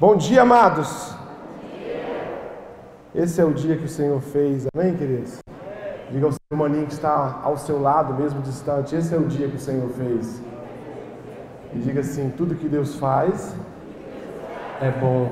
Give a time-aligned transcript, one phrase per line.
[0.00, 1.14] Bom dia, amados.
[3.14, 5.40] Esse é o dia que o Senhor fez, amém, queridos?
[6.10, 9.46] Diga ao seu maninho que está ao seu lado, mesmo distante, esse é o dia
[9.46, 10.40] que o Senhor fez.
[11.74, 13.54] E diga assim: tudo que Deus faz
[14.80, 15.30] é bom.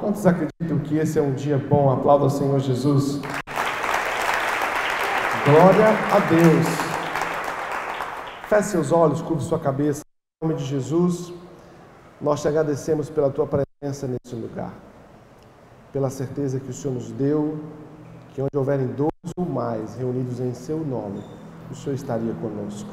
[0.00, 1.92] Quantos acreditam que esse é um dia bom?
[1.92, 3.20] Aplauda ao Senhor Jesus.
[5.44, 6.66] Glória a Deus.
[8.48, 10.00] Feche seus olhos, curve sua cabeça.
[10.42, 11.30] Em nome de Jesus,
[12.18, 14.72] nós te agradecemos pela tua presença nesse lugar.
[15.92, 17.58] Pela certeza que o Senhor nos deu,
[18.32, 21.22] que onde houverem dois ou mais reunidos em seu nome,
[21.70, 22.88] o Senhor estaria conosco.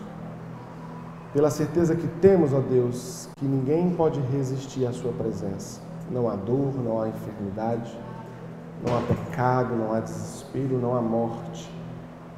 [1.31, 5.81] Pela certeza que temos, ó Deus, que ninguém pode resistir à sua presença.
[6.11, 7.97] Não há dor, não há enfermidade,
[8.85, 11.73] não há pecado, não há desespero, não há morte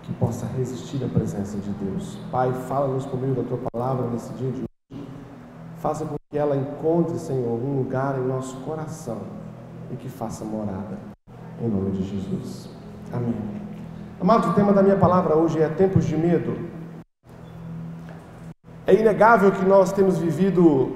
[0.03, 2.17] que possa resistir à presença de Deus.
[2.31, 4.74] Pai, fala-nos por meio da tua palavra nesse dia de hoje.
[5.85, 9.19] Faça com que ela encontre, Senhor, um lugar em nosso coração
[9.91, 10.97] e que faça morada.
[11.61, 12.71] Em nome de Jesus.
[13.13, 13.35] Amém.
[14.19, 16.57] Amado, o tema da minha palavra hoje é tempos de medo.
[18.87, 20.95] É inegável que nós temos vivido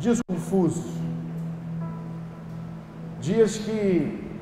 [0.00, 0.90] dias confusos,
[3.20, 4.34] dias que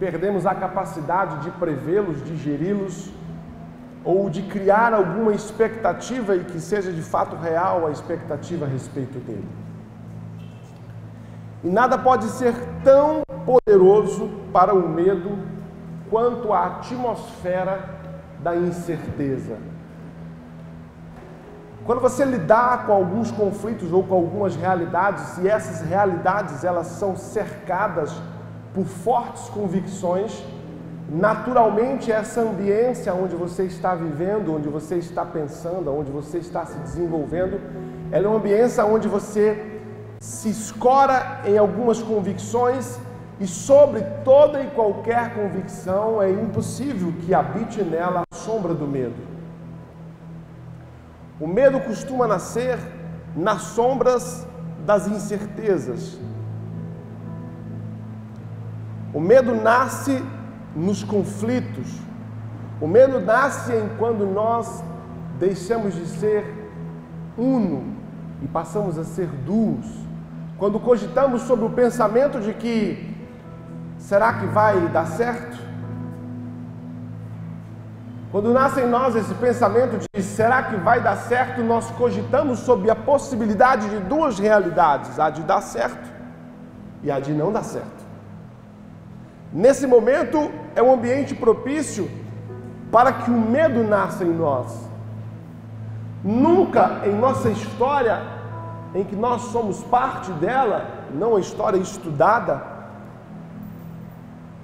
[0.00, 3.12] perdemos a capacidade de prevê-los, digeri-los,
[4.04, 9.18] ou de criar alguma expectativa e que seja de fato real a expectativa a respeito
[9.18, 9.48] dele.
[11.62, 15.38] E nada pode ser tão poderoso para o medo
[16.08, 17.84] quanto a atmosfera
[18.42, 19.58] da incerteza.
[21.84, 27.16] Quando você lidar com alguns conflitos ou com algumas realidades, e essas realidades elas são
[27.16, 28.14] cercadas
[28.72, 30.44] por fortes convicções,
[31.10, 36.78] naturalmente essa ambiência onde você está vivendo, onde você está pensando, onde você está se
[36.78, 37.60] desenvolvendo,
[38.12, 39.80] ela é uma ambiência onde você
[40.20, 42.98] se escora em algumas convicções
[43.40, 49.30] e sobre toda e qualquer convicção é impossível que habite nela a sombra do medo.
[51.40, 52.78] O medo costuma nascer
[53.34, 54.46] nas sombras
[54.84, 56.18] das incertezas.
[59.12, 60.22] O medo nasce
[60.74, 61.86] nos conflitos.
[62.80, 64.82] O medo nasce em quando nós
[65.38, 66.44] deixamos de ser
[67.36, 67.94] uno
[68.42, 69.86] e passamos a ser duos.
[70.58, 73.16] Quando cogitamos sobre o pensamento de que
[73.98, 75.58] será que vai dar certo?
[78.30, 82.88] Quando nasce em nós esse pensamento de será que vai dar certo, nós cogitamos sobre
[82.88, 86.08] a possibilidade de duas realidades, a de dar certo
[87.02, 87.99] e a de não dar certo.
[89.52, 92.08] Nesse momento é um ambiente propício
[92.90, 94.88] para que o medo nasça em nós.
[96.22, 98.20] Nunca em nossa história,
[98.94, 102.62] em que nós somos parte dela, não a história estudada,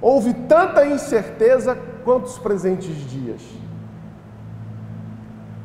[0.01, 3.43] houve tanta incerteza quanto os presentes dias.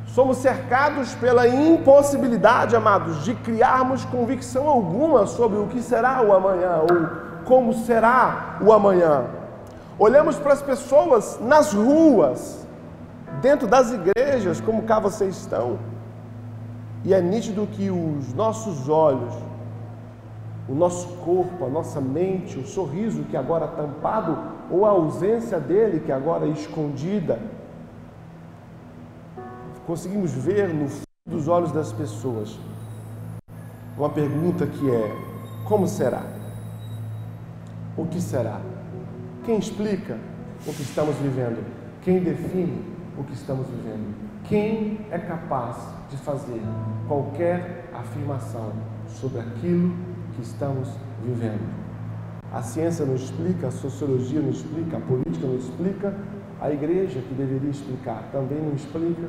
[0.06, 6.82] Somos cercados pela impossibilidade, amados, de criarmos convicção alguma sobre o que será o amanhã
[6.82, 9.26] ou como será o amanhã.
[9.98, 12.66] Olhamos para as pessoas nas ruas,
[13.40, 15.78] dentro das igrejas, como cá vocês estão,
[17.04, 19.34] e é nítido que os nossos olhos,
[20.68, 24.38] o nosso corpo, a nossa mente, o sorriso que agora é tampado,
[24.70, 27.38] ou a ausência dele que agora é escondida,
[29.86, 32.58] conseguimos ver no fundo dos olhos das pessoas
[33.96, 35.16] uma pergunta que é:
[35.64, 36.41] como será?
[37.94, 38.58] O que será?
[39.44, 40.16] Quem explica
[40.66, 41.62] o que estamos vivendo?
[42.00, 42.82] Quem define
[43.18, 44.14] o que estamos vivendo?
[44.44, 45.76] Quem é capaz
[46.10, 46.62] de fazer
[47.06, 48.72] qualquer afirmação
[49.06, 49.94] sobre aquilo
[50.34, 50.88] que estamos
[51.22, 51.60] vivendo?
[52.50, 56.14] A ciência não explica, a sociologia não explica, a política não explica,
[56.62, 59.28] a igreja que deveria explicar também não explica.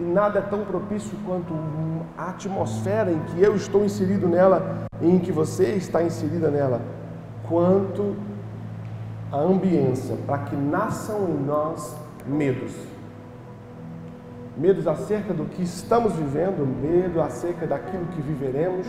[0.00, 1.54] E nada é tão propício quanto
[2.18, 7.03] a atmosfera em que eu estou inserido nela e em que você está inserida nela
[7.48, 8.16] quanto
[9.32, 11.96] a ambiência para que nasçam em nós
[12.26, 12.72] medos.
[14.56, 18.86] Medos acerca do que estamos vivendo, medo acerca daquilo que viveremos,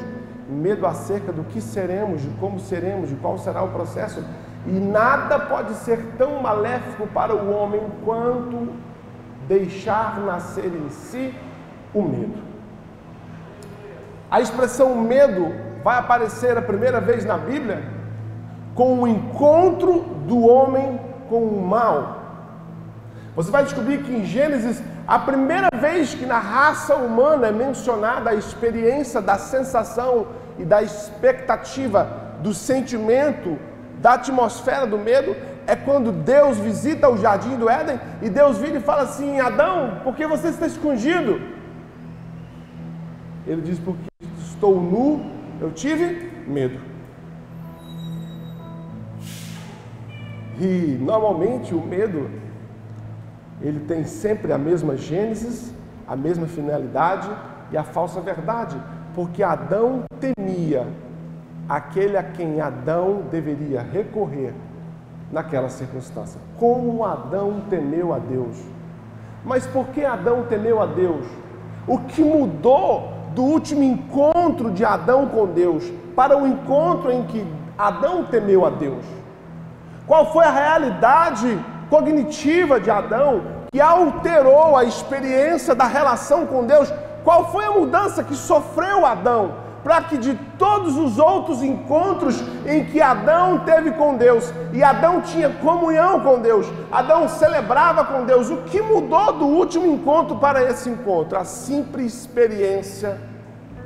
[0.47, 4.23] medo acerca do que seremos, de como seremos, de qual será o processo.
[4.67, 8.69] E nada pode ser tão maléfico para o homem quanto
[9.47, 11.33] deixar nascer em si
[11.93, 12.43] o medo.
[14.29, 15.51] A expressão medo
[15.83, 17.94] vai aparecer a primeira vez na Bíblia
[18.75, 20.99] com o encontro do homem
[21.29, 22.23] com o mal.
[23.35, 28.29] Você vai descobrir que em Gênesis, a primeira vez que na raça humana é mencionada
[28.29, 30.27] a experiência da sensação
[30.59, 32.07] e da expectativa,
[32.41, 33.57] do sentimento,
[34.01, 35.35] da atmosfera do medo,
[35.67, 40.01] é quando Deus visita o jardim do Éden e Deus vira e fala assim: Adão,
[40.03, 41.41] por que você está escondido?
[43.47, 44.07] Ele diz: Porque
[44.37, 45.25] estou nu,
[45.59, 46.94] eu tive medo.
[50.59, 52.29] E normalmente o medo
[53.61, 55.73] ele tem sempre a mesma gênesis,
[56.07, 57.29] a mesma finalidade
[57.71, 58.77] e a falsa verdade,
[59.13, 60.87] porque Adão temia
[61.67, 64.53] aquele a quem Adão deveria recorrer
[65.31, 66.39] naquela circunstância.
[66.57, 68.57] Como Adão temeu a Deus.
[69.43, 71.25] Mas por que Adão temeu a Deus?
[71.87, 77.45] O que mudou do último encontro de Adão com Deus para o encontro em que
[77.77, 79.03] Adão temeu a Deus?
[80.07, 81.59] Qual foi a realidade
[81.89, 83.41] cognitiva de Adão
[83.71, 86.93] que alterou a experiência da relação com Deus?
[87.23, 89.65] Qual foi a mudança que sofreu Adão?
[89.85, 95.21] para que de todos os outros encontros em que Adão teve com Deus, e Adão
[95.21, 100.63] tinha comunhão com Deus, Adão celebrava com Deus, o que mudou do último encontro para
[100.63, 101.37] esse encontro?
[101.37, 103.21] A simples experiência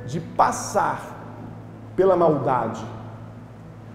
[0.06, 1.02] de passar
[1.94, 2.82] pela maldade.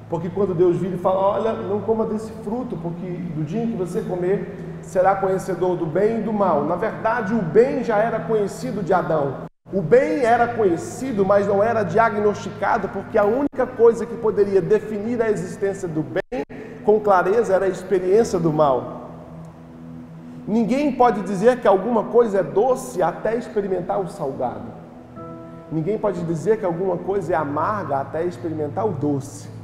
[0.10, 3.06] Porque quando Deus vira e fala: Olha, não coma desse fruto, porque
[3.36, 6.64] do dia em que você comer, será conhecedor do bem e do mal.
[6.64, 9.46] Na verdade, o bem já era conhecido de Adão.
[9.74, 15.22] O bem era conhecido, mas não era diagnosticado, porque a única coisa que poderia definir
[15.22, 16.44] a existência do bem
[16.86, 19.10] com clareza era a experiência do mal.
[20.48, 24.72] Ninguém pode dizer que alguma coisa é doce até experimentar o salgado.
[25.72, 29.55] Ninguém pode dizer que alguma coisa é amarga até experimentar o doce.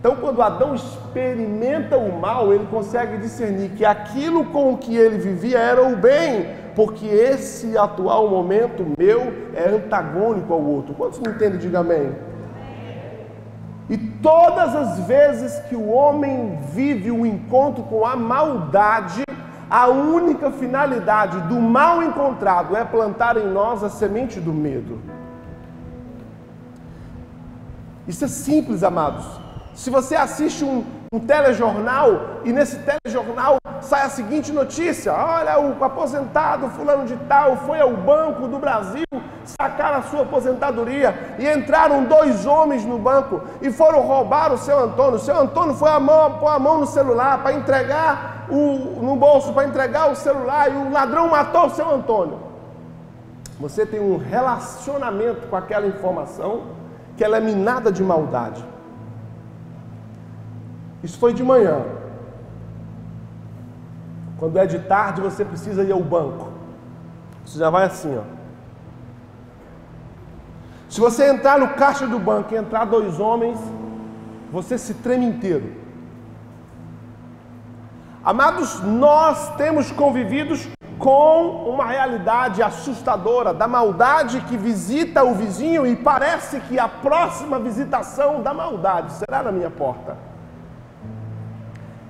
[0.00, 5.58] Então, quando Adão experimenta o mal, ele consegue discernir que aquilo com que ele vivia
[5.58, 10.94] era o bem, porque esse atual momento meu é antagônico ao outro.
[10.94, 11.58] Quantos me entendem?
[11.58, 12.14] Diga amém.
[13.90, 19.22] E todas as vezes que o homem vive o encontro com a maldade,
[19.68, 24.98] a única finalidade do mal encontrado é plantar em nós a semente do medo.
[28.08, 29.49] Isso é simples, amados.
[29.80, 35.82] Se você assiste um, um telejornal e nesse telejornal sai a seguinte notícia: olha, o
[35.82, 39.06] aposentado fulano de tal foi ao Banco do Brasil
[39.42, 44.78] sacar a sua aposentadoria e entraram dois homens no banco e foram roubar o seu
[44.78, 45.14] Antônio.
[45.14, 49.16] O seu Antônio foi a mão, pôr a mão no celular para entregar o, no
[49.16, 52.38] bolso para entregar o celular e o ladrão matou o seu Antônio.
[53.58, 56.64] Você tem um relacionamento com aquela informação
[57.16, 58.62] que ela é minada de maldade.
[61.02, 61.82] Isso foi de manhã.
[64.38, 66.48] Quando é de tarde, você precisa ir ao banco.
[67.44, 68.22] Você já vai assim, ó.
[70.88, 73.58] Se você entrar no caixa do banco e entrar dois homens,
[74.50, 75.72] você se treme inteiro.
[78.24, 80.68] Amados, nós temos convividos
[80.98, 87.58] com uma realidade assustadora da maldade que visita o vizinho e parece que a próxima
[87.58, 90.29] visitação da maldade será na minha porta.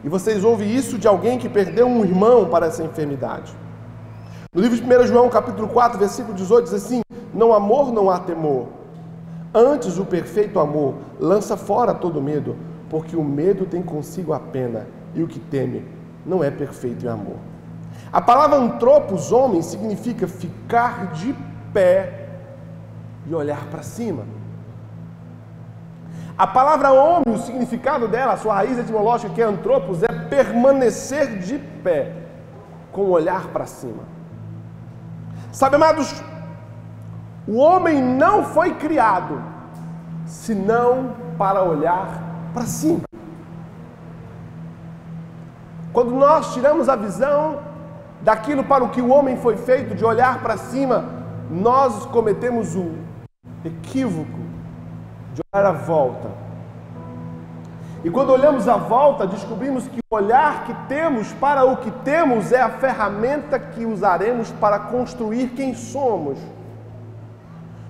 [0.02, 3.54] E vocês ouvem isso de alguém que perdeu um irmão para essa enfermidade.
[4.52, 7.02] No livro de 1 João, capítulo 4, versículo 18, diz assim:
[7.34, 8.68] Não amor, não há temor.
[9.54, 12.56] Antes, o perfeito amor lança fora todo medo,
[12.88, 15.84] porque o medo tem consigo a pena, e o que teme
[16.24, 17.36] não é perfeito em amor.
[18.12, 21.34] A palavra antropos, homem, significa ficar de
[21.72, 22.28] pé
[23.26, 24.24] e olhar para cima.
[26.40, 31.38] A palavra homem, o significado dela, a sua raiz etimológica, que é antropos, é permanecer
[31.38, 32.14] de pé,
[32.90, 34.04] com o olhar para cima.
[35.52, 36.24] Sabe, amados,
[37.46, 39.38] o homem não foi criado
[40.24, 42.08] senão para olhar
[42.54, 43.02] para cima.
[45.92, 47.58] Quando nós tiramos a visão
[48.22, 51.04] daquilo para o que o homem foi feito, de olhar para cima,
[51.50, 52.94] nós cometemos o
[53.62, 54.39] equívoco
[55.34, 56.28] de olhar à volta.
[58.02, 62.50] E quando olhamos à volta, descobrimos que o olhar que temos para o que temos
[62.50, 66.38] é a ferramenta que usaremos para construir quem somos.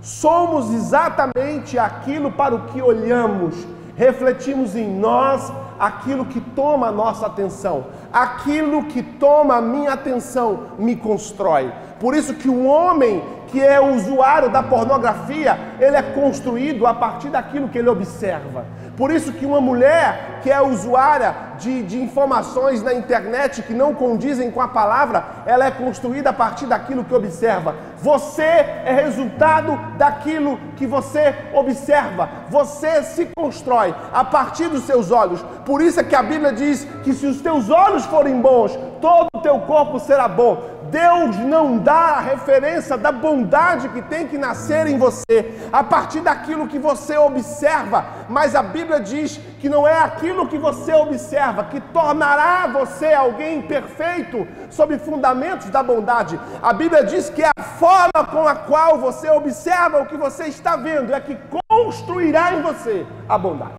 [0.03, 3.55] Somos exatamente aquilo para o que olhamos,
[3.97, 10.61] refletimos em nós aquilo que toma a nossa atenção, aquilo que toma a minha atenção
[10.79, 11.73] me constrói.
[12.01, 17.29] Por isso que o homem que é usuário da pornografia, ele é construído a partir
[17.29, 18.65] daquilo que ele observa.
[18.97, 23.95] Por isso que uma mulher que é usuária de, de, informações na internet que não
[23.95, 27.75] condizem com a palavra, ela é construída a partir daquilo que observa.
[27.99, 32.29] Você é resultado daquilo que você observa.
[32.51, 35.43] Você se constrói a partir dos seus olhos.
[35.65, 39.29] Por isso é que a Bíblia diz que se os teus olhos forem bons, todo
[39.35, 40.80] o teu corpo será bom.
[40.91, 46.21] Deus não dá a referência da bondade que tem que nascer em você a partir
[46.21, 51.65] daquilo que você observa, mas a Bíblia diz que não é aquilo que você observa
[51.65, 56.41] que tornará você alguém perfeito sob fundamentos da bondade.
[56.61, 60.45] A Bíblia diz que é a forma com a qual você observa o que você
[60.45, 63.75] está vendo é que construirá em você a bondade.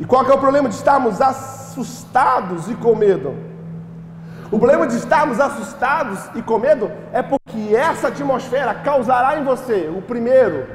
[0.00, 3.51] E qual é o problema de estarmos assustados e com medo?
[4.52, 9.88] O problema de estarmos assustados e com medo é porque essa atmosfera causará em você
[9.88, 10.66] o primeiro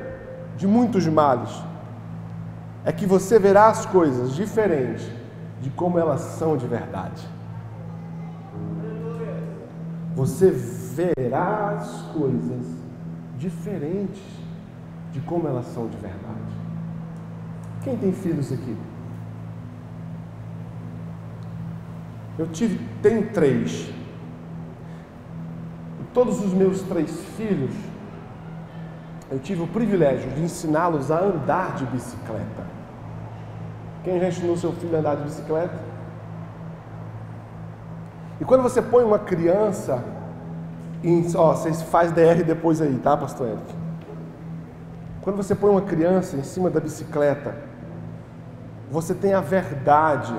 [0.55, 1.51] de muitos males.
[2.84, 5.07] É que você verá as coisas diferentes
[5.62, 7.22] de como elas são de verdade.
[10.15, 12.65] Você verá as coisas
[13.38, 14.24] diferentes
[15.12, 16.57] de como elas são de verdade.
[17.84, 18.75] Quem tem filhos aqui?
[22.38, 23.89] Eu tive, tenho três.
[26.00, 27.74] E todos os meus três filhos,
[29.32, 32.65] eu tive o privilégio de ensiná-los a andar de bicicleta.
[34.03, 35.79] Quem já ensinou seu filho a andar de bicicleta?
[38.39, 40.03] E quando você põe uma criança
[41.03, 43.75] em, ó, vocês faz DR depois aí, tá, pastor Eric?
[45.22, 47.56] Quando você põe uma criança em cima da bicicleta,
[48.89, 50.34] você tem a verdade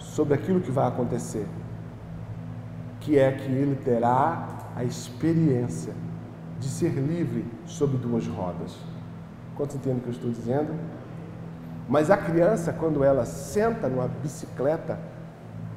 [0.00, 1.46] sobre aquilo que vai acontecer,
[2.98, 5.92] que é que ele terá a experiência
[6.58, 8.76] de ser livre sobre duas rodas.
[9.56, 10.74] Quantos entendem o que eu estou dizendo?
[11.88, 14.98] Mas a criança, quando ela senta numa bicicleta,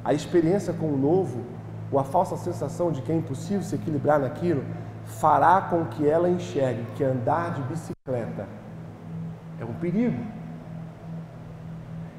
[0.03, 1.44] a experiência com o novo,
[1.92, 4.63] ou a falsa sensação de que é impossível se equilibrar naquilo,
[5.06, 8.48] fará com que ela enxergue que andar de bicicleta
[9.60, 10.22] é um perigo.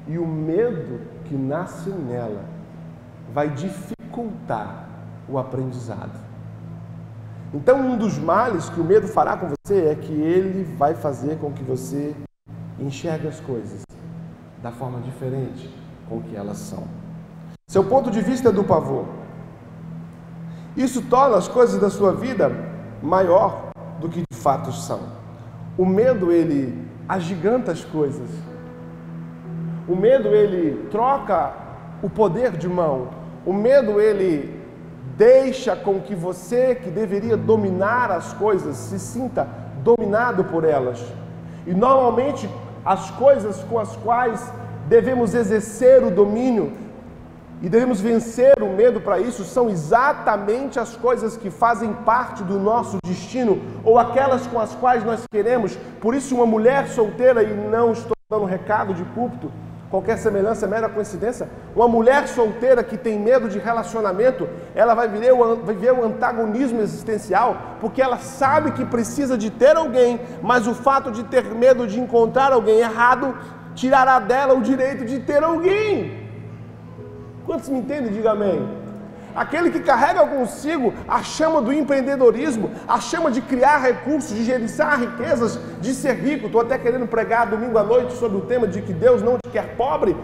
[0.07, 2.45] E o medo que nasce nela
[3.33, 4.87] vai dificultar
[5.27, 6.19] o aprendizado.
[7.53, 11.37] Então, um dos males que o medo fará com você é que ele vai fazer
[11.37, 12.15] com que você
[12.79, 13.81] enxergue as coisas
[14.61, 15.73] da forma diferente
[16.09, 16.83] com que elas são.
[17.67, 19.05] Seu ponto de vista é do pavor.
[20.75, 22.51] Isso torna as coisas da sua vida
[23.01, 23.69] maior
[23.99, 24.99] do que de fato são.
[25.77, 28.29] O medo ele agiganta as coisas
[29.87, 31.53] o medo ele troca
[32.01, 33.09] o poder de mão.
[33.45, 34.61] O medo ele
[35.17, 39.47] deixa com que você, que deveria dominar as coisas, se sinta
[39.83, 41.03] dominado por elas.
[41.65, 42.49] E normalmente
[42.83, 44.51] as coisas com as quais
[44.87, 46.73] devemos exercer o domínio
[47.61, 52.59] e devemos vencer o medo para isso são exatamente as coisas que fazem parte do
[52.59, 55.77] nosso destino ou aquelas com as quais nós queremos.
[56.01, 59.51] Por isso, uma mulher solteira, e não estou dando recado de púlpito,
[59.89, 61.47] Qualquer semelhança é mera coincidência.
[61.75, 66.03] Uma mulher solteira que tem medo de relacionamento, ela vai viver, o, vai ver o
[66.03, 71.45] antagonismo existencial, porque ela sabe que precisa de ter alguém, mas o fato de ter
[71.53, 73.37] medo de encontrar alguém errado
[73.75, 76.25] tirará dela o direito de ter alguém.
[77.45, 78.11] Quantos me entendem?
[78.11, 78.84] Diga amém
[79.35, 84.99] aquele que carrega consigo a chama do empreendedorismo, a chama de criar recursos, de gerenciar
[84.99, 86.45] riquezas, de ser rico.
[86.45, 89.51] Estou até querendo pregar domingo à noite sobre o tema de que Deus não te
[89.51, 90.15] quer pobre.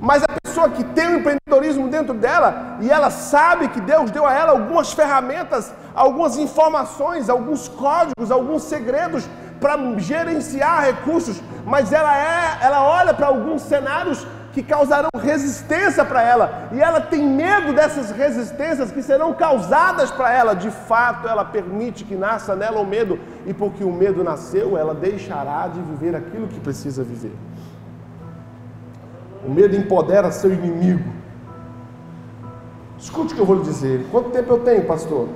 [0.00, 4.26] Mas a pessoa que tem o empreendedorismo dentro dela e ela sabe que Deus deu
[4.26, 9.28] a ela algumas ferramentas, algumas informações, alguns códigos, alguns segredos
[9.60, 16.22] para gerenciar recursos, mas ela é, ela olha para alguns cenários que causarão resistência para
[16.22, 20.54] ela, e ela tem medo dessas resistências que serão causadas para ela.
[20.54, 24.94] De fato, ela permite que nasça nela o medo, e porque o medo nasceu, ela
[24.94, 27.34] deixará de viver aquilo que precisa viver.
[29.46, 31.08] O medo empodera seu inimigo.
[32.98, 34.06] Escute o que eu vou lhe dizer.
[34.10, 35.28] Quanto tempo eu tenho, pastor?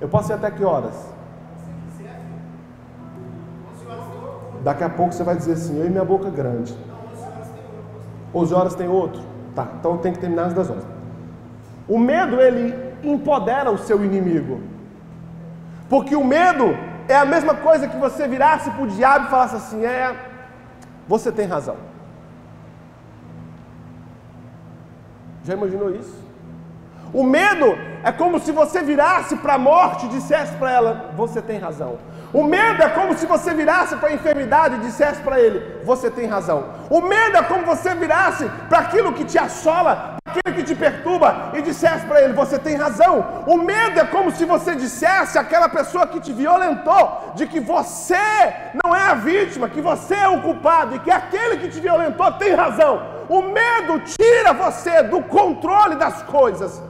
[0.00, 1.13] Eu posso ir até que horas?
[4.64, 6.74] Daqui a pouco você vai dizer assim, eu e minha boca grande.
[8.34, 9.22] 11 horas tem outro?
[9.54, 10.86] Tá, então tem que terminar antes das 11.
[11.86, 14.62] O medo, ele empodera o seu inimigo.
[15.88, 16.74] Porque o medo
[17.06, 20.16] é a mesma coisa que você virasse para o diabo e falasse assim: é,
[21.06, 21.76] você tem razão.
[25.44, 26.24] Já imaginou isso?
[27.12, 27.66] O medo
[28.02, 31.98] é como se você virasse para a morte e dissesse para ela: Você tem razão.
[32.34, 36.10] O medo é como se você virasse para a enfermidade e dissesse para ele: Você
[36.10, 36.64] tem razão.
[36.90, 40.74] O medo é como você virasse para aquilo que te assola, para aquilo que te
[40.74, 43.44] perturba e dissesse para ele: Você tem razão.
[43.46, 48.26] O medo é como se você dissesse àquela pessoa que te violentou de que você
[48.82, 52.32] não é a vítima, que você é o culpado e que aquele que te violentou
[52.32, 53.00] tem razão.
[53.28, 56.82] O medo tira você do controle das coisas.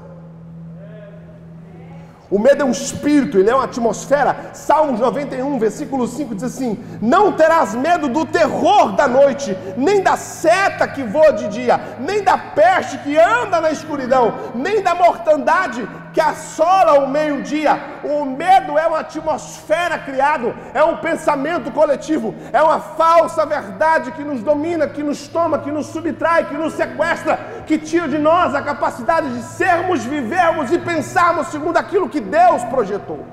[2.35, 4.50] O medo é um espírito, ele é uma atmosfera.
[4.53, 10.17] Salmos 91, versículo 5 diz assim: Não terás medo do terror da noite, nem da
[10.17, 15.88] seta que voa de dia, nem da peste que anda na escuridão, nem da mortandade
[16.14, 17.73] que assola o meio-dia.
[18.04, 24.23] O medo é uma atmosfera criada, é um pensamento coletivo, é uma falsa verdade que
[24.23, 28.54] nos domina, que nos toma, que nos subtrai, que nos sequestra, que tira de nós
[28.54, 33.26] a capacidade de sermos, vivermos e pensarmos segundo aquilo que Deus projetou.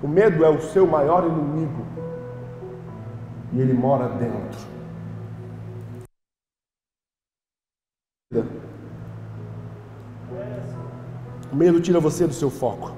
[0.00, 1.84] O medo é o seu maior inimigo
[3.52, 4.70] e ele mora dentro.
[11.52, 12.92] O medo tira você do seu foco.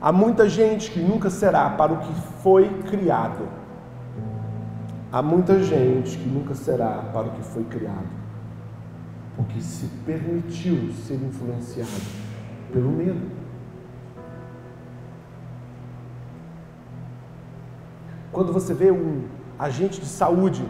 [0.00, 3.48] Há muita gente que nunca será para o que foi criado.
[5.12, 8.08] Há muita gente que nunca será para o que foi criado.
[9.36, 11.90] Porque se permitiu ser influenciado
[12.72, 13.20] pelo medo.
[18.32, 19.24] Quando você vê um
[19.58, 20.64] agente de saúde,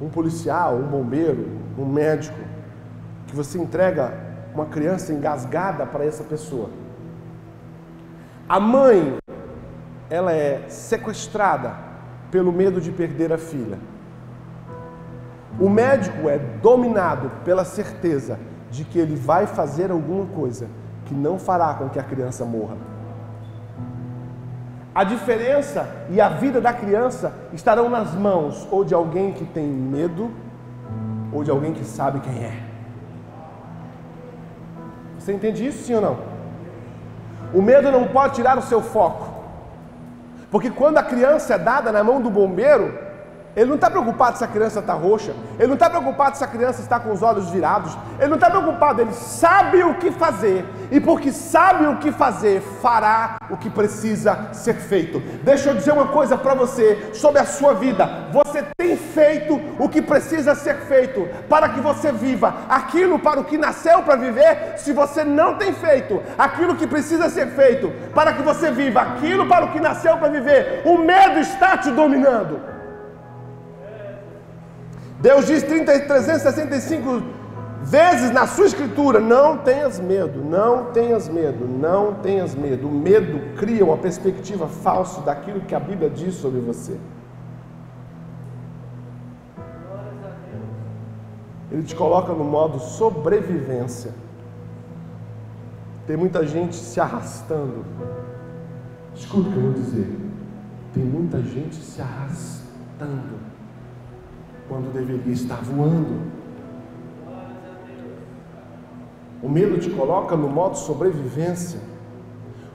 [0.00, 1.46] um policial, um bombeiro,
[1.78, 2.38] um médico,
[3.26, 4.12] que você entrega
[4.54, 6.70] uma criança engasgada para essa pessoa.
[8.48, 9.16] A mãe,
[10.08, 11.74] ela é sequestrada
[12.30, 13.78] pelo medo de perder a filha.
[15.58, 18.38] O médico é dominado pela certeza
[18.70, 20.68] de que ele vai fazer alguma coisa
[21.06, 22.76] que não fará com que a criança morra.
[24.94, 29.66] A diferença e a vida da criança estarão nas mãos ou de alguém que tem
[29.66, 30.30] medo
[31.32, 32.65] ou de alguém que sabe quem é.
[35.26, 36.18] Você entende isso, sim ou não?
[37.52, 39.26] O medo não pode tirar o seu foco.
[40.52, 42.96] Porque quando a criança é dada na mão do bombeiro,
[43.56, 46.46] ele não está preocupado se a criança está roxa, ele não está preocupado se a
[46.46, 50.64] criança está com os olhos virados, ele não está preocupado, ele sabe o que fazer,
[50.90, 55.20] e porque sabe o que fazer, fará o que precisa ser feito.
[55.42, 59.88] Deixa eu dizer uma coisa para você sobre a sua vida: você tem feito o
[59.88, 62.54] que precisa ser feito para que você viva.
[62.68, 64.74] Aquilo para o que nasceu para viver.
[64.76, 66.22] Se você não tem feito.
[66.36, 69.00] Aquilo que precisa ser feito para que você viva.
[69.00, 72.75] Aquilo para o que nasceu para viver, o medo está te dominando.
[75.20, 77.22] Deus diz 365
[77.82, 82.88] vezes na sua escritura: não tenhas medo, não tenhas medo, não tenhas medo.
[82.88, 86.98] O medo cria uma perspectiva falsa daquilo que a Bíblia diz sobre você.
[91.70, 94.12] Ele te coloca no modo sobrevivência.
[96.06, 97.84] Tem muita gente se arrastando.
[99.14, 100.16] Escuta o que eu vou dizer.
[100.94, 103.45] Tem muita gente se arrastando
[104.68, 106.30] quando deveria estar voando.
[109.42, 111.80] O medo te coloca no modo sobrevivência.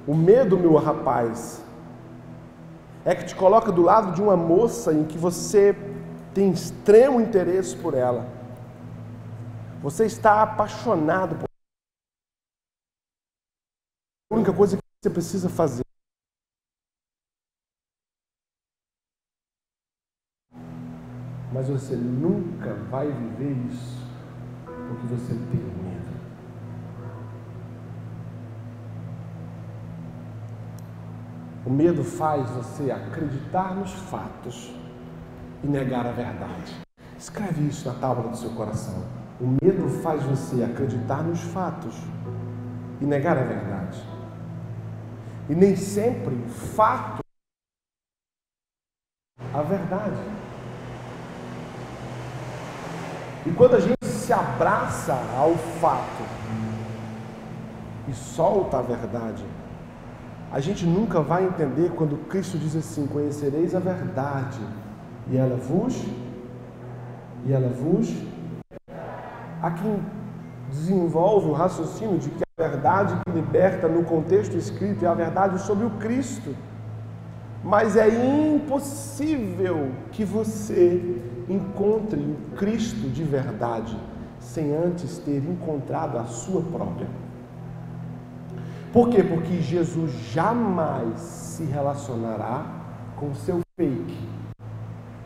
[0.07, 1.63] O medo, meu rapaz,
[3.03, 5.75] é que te coloca do lado de uma moça em que você
[6.33, 8.27] tem extremo interesse por ela.
[9.81, 11.45] Você está apaixonado por
[14.31, 15.83] a única coisa que você precisa fazer
[21.51, 24.01] mas você nunca vai viver isso
[24.87, 26.11] porque você tem medo.
[31.65, 34.73] O medo faz você acreditar nos fatos
[35.63, 36.75] e negar a verdade.
[37.17, 39.03] Escreve isso na tábua do seu coração.
[39.39, 41.95] O medo faz você acreditar nos fatos
[42.99, 44.01] e negar a verdade.
[45.49, 47.21] E nem sempre fato
[49.53, 50.40] a verdade.
[53.45, 56.23] E quando a gente se abraça ao fato
[58.07, 59.43] e solta a verdade,
[60.51, 64.59] a gente nunca vai entender quando Cristo diz assim: Conhecereis a verdade,
[65.27, 66.05] e ela vos,
[67.45, 68.13] e ela vos.
[69.61, 70.03] Há quem
[70.69, 75.59] desenvolve o raciocínio de que a verdade que liberta no contexto escrito é a verdade
[75.61, 76.55] sobre o Cristo.
[77.63, 83.95] Mas é impossível que você encontre o Cristo de verdade
[84.39, 87.07] sem antes ter encontrado a sua própria.
[88.91, 89.23] Por quê?
[89.23, 92.65] Porque Jesus jamais se relacionará
[93.15, 94.27] com o seu fake.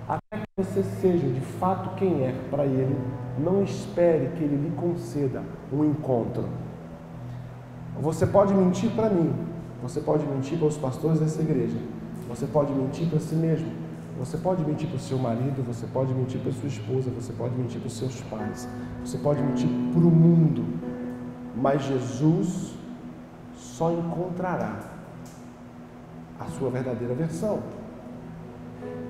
[0.08, 2.96] Até que você seja de fato quem é para ele,
[3.40, 5.42] não espere que ele lhe conceda
[5.74, 6.46] um encontro.
[8.00, 9.34] Você pode mentir para mim,
[9.82, 11.78] você pode mentir para os pastores dessa igreja,
[12.36, 13.72] você pode mentir para si mesmo,
[14.20, 17.56] você pode mentir para o seu marido, você pode mentir para sua esposa, você pode
[17.56, 18.68] mentir para os seus pais,
[19.04, 20.66] você pode mentir para o mundo,
[21.56, 22.76] mas Jesus
[23.56, 24.80] só encontrará
[26.38, 27.64] a sua verdadeira versão.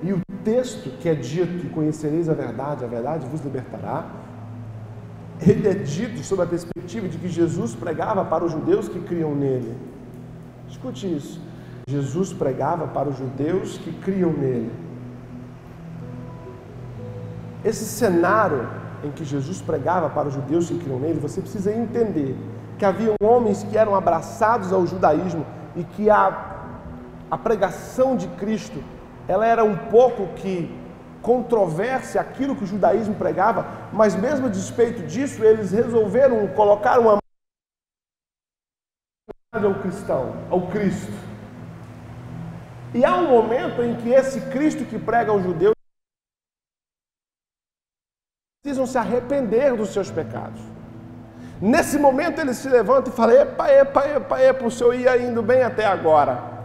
[0.04, 4.08] E o texto que é dito conhecereis a verdade, a verdade vos libertará,
[5.44, 9.34] ele é dito sob a perspectiva de que Jesus pregava para os judeus que criam
[9.34, 9.76] nele.
[10.68, 11.40] Escute isso.
[11.88, 14.72] Jesus pregava para os judeus que criam nele.
[17.64, 18.68] Esse cenário
[19.04, 22.36] em que Jesus pregava para os judeus que criam nele, você precisa entender
[22.76, 25.46] que haviam homens que eram abraçados ao judaísmo
[25.76, 26.74] e que a,
[27.30, 28.82] a pregação de Cristo
[29.28, 30.68] ela era um pouco que
[31.22, 37.18] controversa aquilo que o judaísmo pregava, mas mesmo a despeito disso, eles resolveram colocar uma
[39.52, 41.25] ao cristão, ao Cristo.
[42.94, 45.74] E há um momento em que esse Cristo que prega aos judeus
[48.62, 50.60] precisam se arrepender dos seus pecados.
[51.60, 55.42] Nesse momento ele se levanta e fala: Epa, epa, epa, epa, o senhor ia indo
[55.42, 56.56] bem até agora.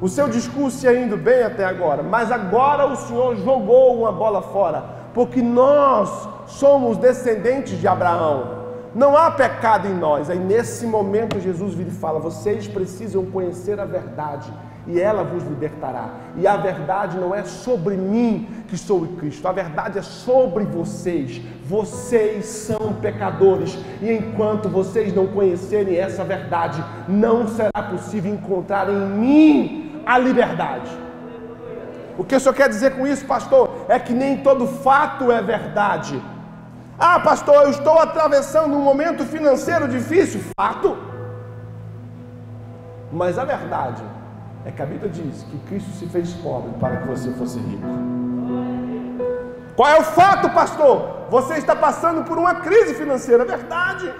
[0.00, 4.42] O seu discurso ia indo bem até agora, mas agora o Senhor jogou uma bola
[4.42, 4.82] fora,
[5.14, 8.62] porque nós somos descendentes de Abraão.
[8.94, 10.28] Não há pecado em nós.
[10.28, 14.52] Aí nesse momento Jesus vira e fala: vocês precisam conhecer a verdade
[14.86, 16.10] e ela vos libertará.
[16.36, 20.64] E a verdade não é sobre mim, que sou o Cristo, a verdade é sobre
[20.64, 21.40] vocês.
[21.64, 29.06] Vocês são pecadores, e enquanto vocês não conhecerem essa verdade, não será possível encontrar em
[29.06, 30.90] mim a liberdade.
[32.18, 33.86] O que o senhor quer dizer com isso, pastor?
[33.88, 36.22] É que nem todo fato é verdade.
[36.98, 40.40] Ah, pastor, eu estou atravessando um momento financeiro difícil.
[40.54, 40.96] Fato.
[43.10, 44.02] Mas a verdade
[44.64, 47.86] é que a Bíblia diz que Cristo se fez pobre para que você fosse rico.
[49.74, 51.26] Qual é o fato, pastor?
[51.30, 54.12] Você está passando por uma crise financeira, é verdade.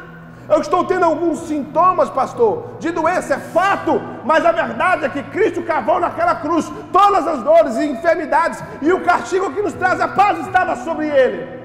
[0.49, 5.23] Eu estou tendo alguns sintomas, pastor, de doença, é fato, mas a verdade é que
[5.25, 10.01] Cristo cavou naquela cruz todas as dores e enfermidades, e o castigo que nos traz
[10.01, 11.62] a paz estava sobre ele.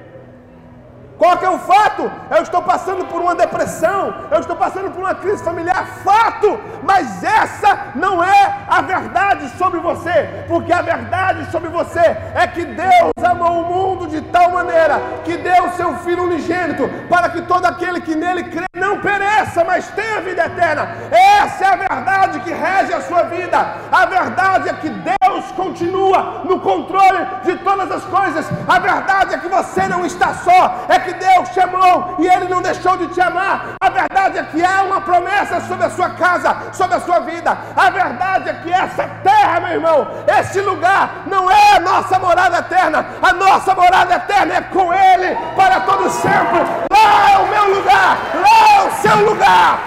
[1.18, 2.10] Qual que é o fato?
[2.30, 7.24] Eu estou passando por uma depressão, eu estou passando por uma crise familiar, fato, mas
[7.24, 13.12] essa não é a verdade sobre você, porque a verdade sobre você é que Deus
[13.24, 17.66] amou o mundo de tal maneira que deu o seu Filho unigênito para que todo
[17.66, 20.88] aquele que nele crê não pereça, mas tenha vida eterna.
[21.10, 23.58] Essa é a verdade que rege a sua vida.
[23.90, 28.46] A verdade é que Deus continua no controle de todas as coisas.
[28.66, 32.48] A verdade é que você não está só, é que Deus te amou e Ele
[32.48, 33.76] não deixou de te amar.
[33.80, 37.56] A verdade é que há uma promessa sobre a sua casa, sobre a sua vida.
[37.76, 40.06] A verdade é que essa terra, meu irmão,
[40.38, 43.04] esse lugar não é a nossa morada eterna.
[43.22, 46.58] A nossa morada eterna é com Ele para todo sempre.
[46.90, 49.80] Lá é o meu lugar, lá o seu lugar.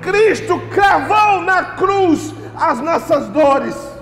[0.00, 3.94] Cristo cravou na cruz as nossas dores.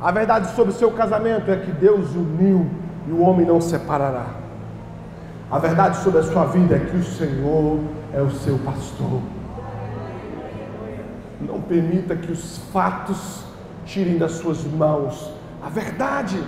[0.00, 2.70] A verdade sobre o seu casamento é que Deus uniu
[3.06, 4.26] e o homem não separará.
[5.50, 7.80] A verdade sobre a sua vida é que o Senhor
[8.12, 9.22] é o seu pastor.
[11.40, 13.44] Não permita que os fatos
[13.86, 15.32] tirem das suas mãos
[15.64, 16.42] a verdade.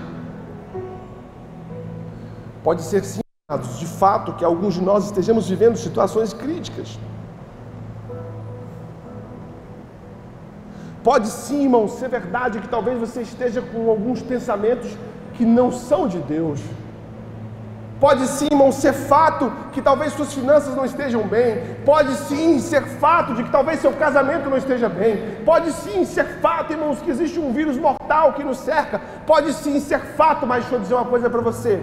[2.63, 3.21] Pode ser sim,
[3.59, 6.99] de fato, que alguns de nós estejamos vivendo situações críticas.
[11.03, 14.97] Pode sim, irmão, ser verdade que talvez você esteja com alguns pensamentos
[15.35, 16.61] que não são de Deus.
[17.99, 21.77] Pode sim, irmão, ser fato que talvez suas finanças não estejam bem.
[21.85, 25.43] Pode sim ser fato de que talvez seu casamento não esteja bem.
[25.45, 29.01] Pode sim ser fato, irmãos, que existe um vírus mortal que nos cerca.
[29.27, 31.83] Pode sim ser fato, mas deixa eu dizer uma coisa para você.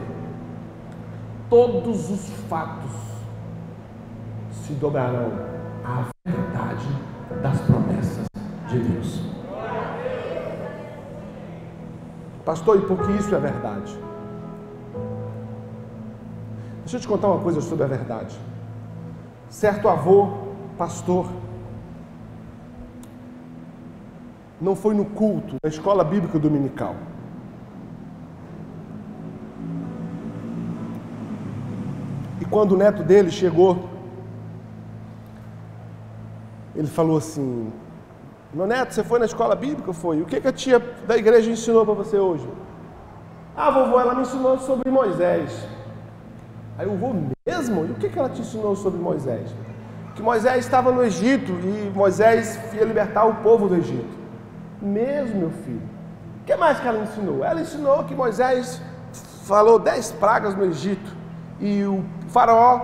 [1.49, 2.91] Todos os fatos
[4.51, 5.31] se dobrarão
[5.85, 6.87] à verdade
[7.41, 8.25] das promessas
[8.67, 9.21] de Deus.
[12.43, 13.97] Pastor, e porque isso é verdade?
[16.79, 18.37] Deixa eu te contar uma coisa sobre a verdade.
[19.49, 20.29] Certo avô,
[20.77, 21.27] pastor,
[24.59, 26.95] não foi no culto da escola bíblica dominical.
[32.49, 33.89] Quando o neto dele chegou,
[36.75, 37.71] ele falou assim:
[38.53, 39.91] Meu neto, você foi na escola bíblica?
[39.93, 40.21] Foi.
[40.21, 42.47] O que, que a tia da igreja ensinou para você hoje?
[43.55, 45.67] Ah, vovô, ela me ensinou sobre Moisés.
[46.77, 47.13] Aí o vô
[47.45, 47.85] mesmo?
[47.85, 49.49] E o que, que ela te ensinou sobre Moisés?
[50.15, 54.15] Que Moisés estava no Egito e Moisés ia libertar o povo do Egito.
[54.79, 55.81] Mesmo, meu filho.
[56.41, 57.43] O que mais que ela ensinou?
[57.43, 58.79] Ela ensinou que Moisés
[59.43, 61.15] falou dez pragas no Egito
[61.59, 62.05] e o
[62.37, 62.81] faraó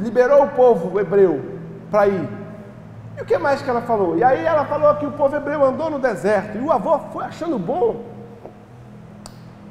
[0.00, 1.34] liberou o povo hebreu
[1.90, 2.28] para ir.
[3.18, 4.16] E o que mais que ela falou?
[4.16, 7.24] E aí ela falou que o povo hebreu andou no deserto e o avô foi
[7.24, 8.06] achando bom.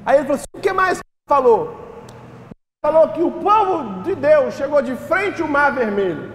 [0.05, 1.75] Aí ele falou assim: o que mais que falou?
[2.85, 6.31] Falou que o povo de Deus chegou de frente ao mar vermelho.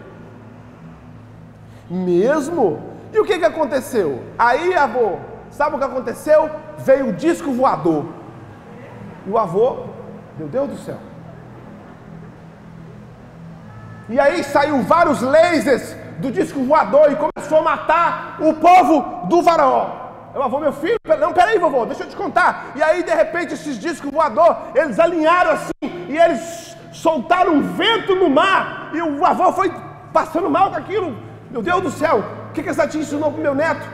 [1.89, 2.83] Mesmo?
[3.13, 4.25] E o que, que aconteceu?
[4.37, 6.51] Aí, avô, sabe o que aconteceu?
[6.79, 8.05] Veio o disco voador.
[9.27, 9.85] E o avô,
[10.37, 11.14] meu Deus do céu.
[14.09, 19.43] E aí saiu vários lasers do disco voador e começou a matar o povo do
[19.43, 20.05] faraó.
[20.35, 22.73] Eu avô, meu filho, não, peraí, vovô, deixa eu te contar.
[22.75, 25.73] E aí, de repente, esses discos voador, eles alinharam assim
[26.09, 28.91] e eles soltaram um vento no mar.
[28.93, 29.73] E o avô foi
[30.13, 31.17] passando mal com aquilo.
[31.51, 33.87] Meu Deus do céu, o que, que essa tia ensinou pro meu neto?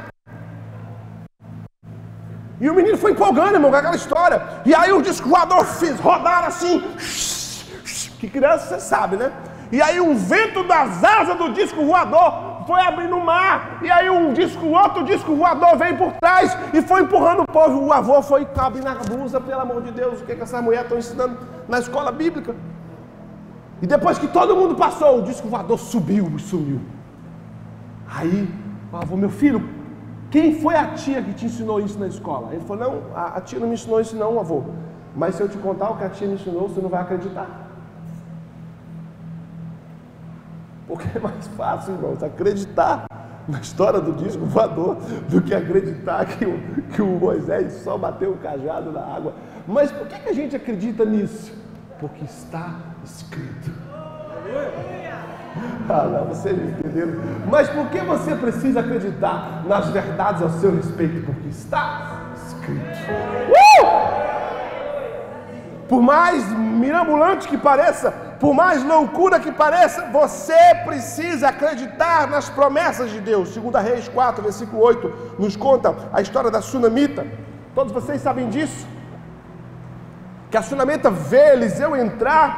[2.61, 4.43] E o menino foi empolgando, irmão, com aquela história.
[4.65, 6.83] E aí o disco voador fez rodar assim.
[8.21, 9.33] Que criança você sabe, né?
[9.73, 13.79] E aí um vento das asas do disco voador foi abrindo o mar.
[13.83, 17.85] E aí um disco, outro disco voador veio por trás e foi empurrando o povo.
[17.85, 20.83] O avô foi cabe na blusa, pelo amor de Deus, o que, que essa mulher
[20.85, 22.55] está ensinando na escola bíblica?
[23.83, 26.81] E depois que todo mundo passou, o disco voador subiu e sumiu.
[28.09, 28.49] Aí,
[28.93, 29.67] o avô, meu filho,
[30.31, 32.53] quem foi a tia que te ensinou isso na escola?
[32.53, 34.65] Ele falou, não, a, a tia não me ensinou isso não, avô.
[35.17, 37.60] Mas se eu te contar o que a tia me ensinou, você não vai acreditar.
[40.91, 43.05] Porque é mais fácil, irmãos, acreditar
[43.47, 44.97] na história do disco voador
[45.29, 46.59] do que acreditar que o,
[46.93, 49.33] que o Moisés só bateu o cajado na água.
[49.69, 51.53] Mas por que, que a gente acredita nisso?
[52.01, 52.75] Porque está
[53.05, 53.71] escrito.
[55.89, 57.13] Ah, não, vocês entenderam.
[57.49, 61.25] Mas por que você precisa acreditar nas verdades ao seu respeito?
[61.25, 62.99] Porque está escrito.
[63.49, 63.87] Uh!
[65.89, 73.11] Por mais mirambulante que pareça, por mais loucura que pareça, você precisa acreditar nas promessas
[73.11, 73.51] de Deus.
[73.51, 77.27] Segundo Reis 4, versículo 8, nos conta a história da sunamita.
[77.75, 78.87] Todos vocês sabem disso?
[80.51, 82.49] Que a sunamita vê Eliseu entrar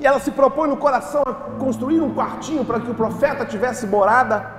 [0.00, 3.86] e ela se propõe no coração a construir um quartinho para que o profeta tivesse
[3.86, 4.50] morada.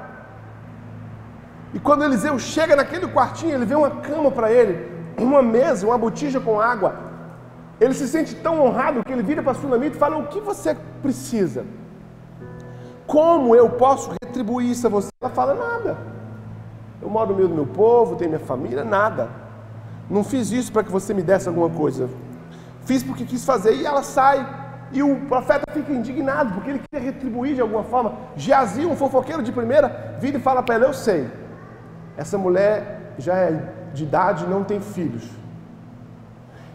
[1.74, 5.98] E quando Eliseu chega naquele quartinho, ele vê uma cama para ele, uma mesa, uma
[5.98, 7.07] botija com água
[7.80, 10.40] ele se sente tão honrado que ele vira para a Sunamita e fala: O que
[10.40, 11.66] você precisa?
[13.06, 15.10] Como eu posso retribuir isso a você?
[15.22, 15.98] Ela fala: Nada.
[17.02, 19.30] Eu moro no meio do meu povo, tenho minha família, nada.
[20.10, 22.10] Não fiz isso para que você me desse alguma coisa.
[22.86, 23.76] Fiz porque quis fazer.
[23.76, 24.66] E ela sai.
[24.92, 28.13] E o profeta fica indignado, porque ele queria retribuir de alguma forma.
[28.38, 31.30] Geazi, um fofoqueiro de primeira, vira e fala para ela: Eu sei,
[32.16, 35.30] essa mulher já é de idade não tem filhos.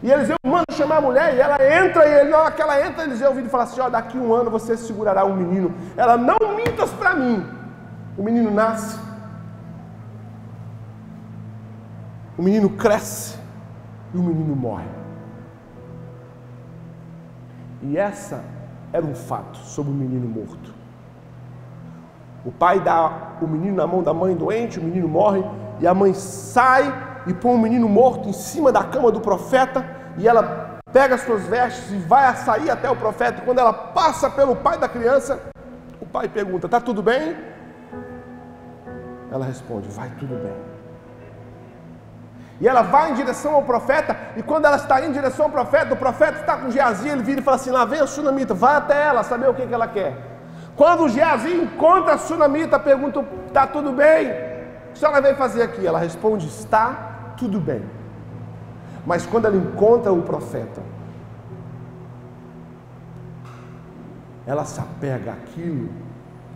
[0.03, 2.85] E Eliseu manda chamar a mulher e ela entra, e ele, na hora que ela
[2.85, 5.73] entra, Eliseu vira e fala assim: Ó, daqui um ano você segurará um menino.
[5.95, 7.47] Ela, não mintas para mim.
[8.17, 8.99] O menino nasce.
[12.37, 13.39] O menino cresce
[14.13, 14.89] e o menino morre.
[17.81, 18.43] E essa
[18.91, 20.73] era um fato sobre o menino morto.
[22.45, 25.41] O pai dá o menino na mão da mãe doente, o menino morre,
[25.79, 29.85] e a mãe sai e põe o menino morto em cima da cama do profeta,
[30.17, 33.41] e ela pega as suas vestes e vai a sair até o profeta.
[33.41, 35.41] Quando ela passa pelo pai da criança,
[35.99, 37.35] o pai pergunta: Está tudo bem?
[39.31, 40.73] Ela responde: Vai tudo bem.
[42.61, 45.95] E ela vai em direção ao profeta, e quando ela está em direção ao profeta,
[45.95, 48.75] o profeta está com Geazi, ele vira e fala assim: Lá vem a sunamita, vai
[48.75, 50.13] até ela saber o que, que ela quer.
[50.75, 54.27] Quando o Geazi encontra a sunamita, pergunta: Está tudo bem?
[54.27, 55.85] O que a senhora veio fazer aqui?
[55.85, 57.83] Ela responde: Está tudo bem.
[59.05, 60.81] Mas quando ela encontra o profeta,
[64.45, 65.89] ela se apega àquilo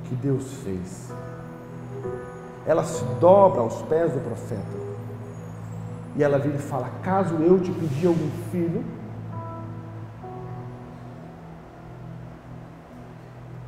[0.05, 1.13] que Deus fez.
[2.65, 4.87] Ela se dobra aos pés do profeta.
[6.15, 8.83] E ela vira e fala: Caso eu te pedir algum filho,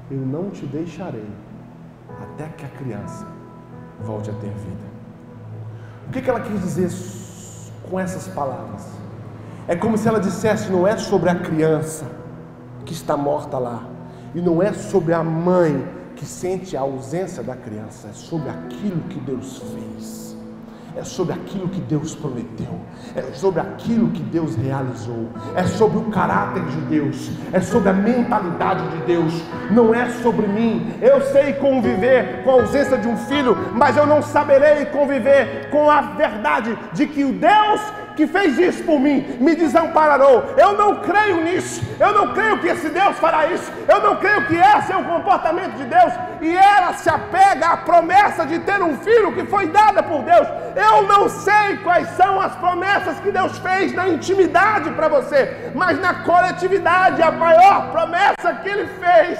[0.09, 1.29] eu não te deixarei
[2.21, 3.25] até que a criança
[4.01, 4.88] volte a ter vida.
[6.09, 6.89] O que, ela quis dizer
[7.87, 8.83] com essas palavras?
[9.67, 12.05] É como se ela dissesse: não é sobre a criança
[12.83, 13.83] que está morta lá.
[14.33, 19.01] E não é sobre a mãe que sente a ausência da criança, é sobre aquilo
[19.01, 20.28] que Deus fez
[20.95, 22.79] é sobre aquilo que Deus prometeu,
[23.15, 27.93] é sobre aquilo que Deus realizou, é sobre o caráter de Deus, é sobre a
[27.93, 29.33] mentalidade de Deus,
[29.71, 30.93] não é sobre mim.
[31.01, 35.89] Eu sei conviver com a ausência de um filho, mas eu não saberei conviver com
[35.89, 37.81] a verdade de que o Deus
[38.19, 40.53] que fez isso por mim me desampararou.
[40.57, 41.81] Eu não creio nisso.
[41.97, 43.71] Eu não creio que esse Deus fará isso.
[43.87, 46.13] Eu não creio que esse é o comportamento de Deus.
[46.41, 50.47] E ela se apega à promessa de ter um filho que foi dada por Deus.
[50.75, 55.97] Eu não sei quais são as promessas que Deus fez na intimidade para você, mas
[56.01, 59.39] na coletividade, a maior promessa que Ele fez.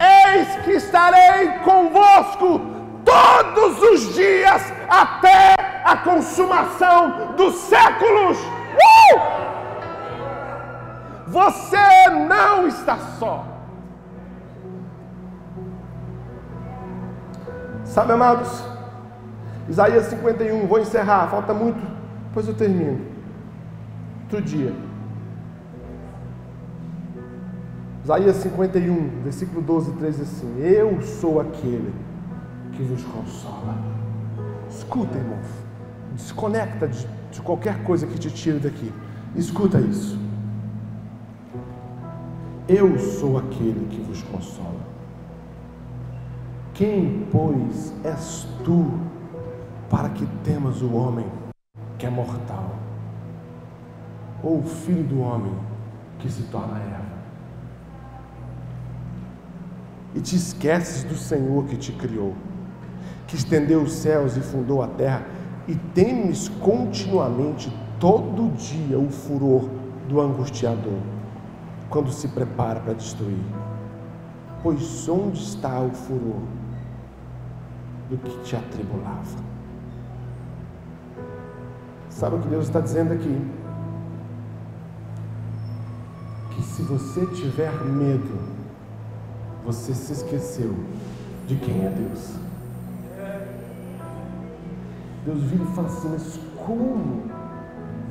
[0.00, 2.60] Eis que estarei convosco
[3.04, 5.63] todos os dias até
[6.04, 8.38] consumação dos séculos.
[8.38, 9.34] Uh!
[11.28, 13.44] Você não está só.
[17.84, 18.62] Sabe, amados?
[19.68, 21.80] Isaías 51, vou encerrar, falta muito,
[22.28, 23.00] depois eu termino.
[24.24, 24.74] Outro dia.
[28.04, 31.94] Isaías 51, versículo 12 e 13 assim: Eu sou aquele
[32.72, 33.74] que vos consola.
[34.68, 35.63] Escuta, irmãos.
[36.14, 38.92] Desconecta de, de qualquer coisa que te tire daqui.
[39.34, 40.18] Escuta isso.
[42.68, 44.80] Eu sou aquele que vos consola.
[46.72, 48.98] Quem, pois, és tu
[49.90, 51.26] para que temas o homem
[51.98, 52.74] que é mortal?
[54.42, 55.52] Ou o filho do homem
[56.18, 57.14] que se torna erva?
[60.14, 62.34] E te esqueces do Senhor que te criou,
[63.26, 65.26] que estendeu os céus e fundou a terra
[65.66, 69.68] e temes continuamente todo dia o furor
[70.08, 70.98] do angustiador,
[71.88, 73.44] quando se prepara para destruir.
[74.62, 76.42] Pois onde está o furor
[78.10, 79.54] do que te atribulava?
[82.10, 83.50] Sabe o que Deus está dizendo aqui?
[86.50, 88.38] Que se você tiver medo,
[89.64, 90.74] você se esqueceu
[91.46, 92.43] de quem é Deus.
[95.24, 97.22] Deus vira e fala assim: Mas como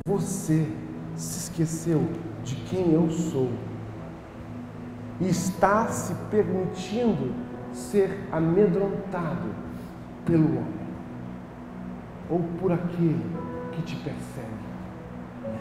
[0.06, 0.68] você
[1.14, 2.02] se esqueceu
[2.42, 3.50] de quem eu sou?
[5.20, 7.32] E está se permitindo
[7.72, 9.48] ser amedrontado
[10.26, 10.84] pelo homem
[12.28, 13.24] ou por aquele
[13.72, 14.64] que te persegue.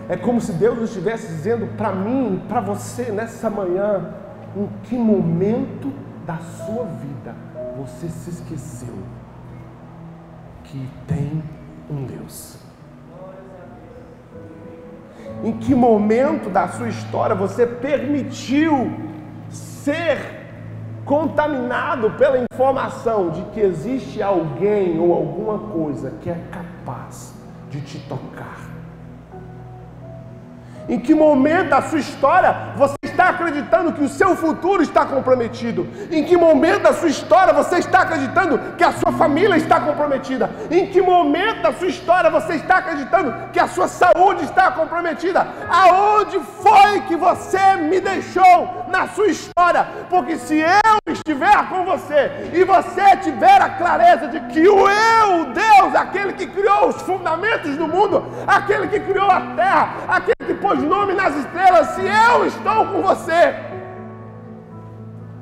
[0.10, 4.14] É como se Deus estivesse dizendo para mim, para você nessa manhã,
[4.56, 5.94] em que momento
[6.26, 7.36] da sua vida
[7.78, 8.94] você se esqueceu
[10.74, 11.44] que tem
[11.88, 12.58] um Deus.
[15.44, 18.92] Em que momento da sua história você permitiu
[19.52, 20.18] ser
[21.06, 27.36] contaminado pela informação de que existe alguém ou alguma coisa que é capaz
[27.70, 28.58] de te tocar?
[30.90, 33.03] Em que momento da sua história você
[33.34, 35.88] acreditando que o seu futuro está comprometido?
[36.12, 40.50] Em que momento da sua história você está acreditando que a sua família está comprometida?
[40.72, 45.48] Em que momento da sua história você está acreditando que a sua saúde está comprometida?
[45.70, 49.88] Aonde foi que você me deixou na sua história?
[50.10, 55.46] Porque se eu estiver com você e você tiver a clareza de que o eu,
[55.54, 60.54] Deus, aquele que criou os fundamentos do mundo, aquele que criou a terra, aquele que
[60.54, 63.56] pôs nome nas estrelas, se eu estou com você,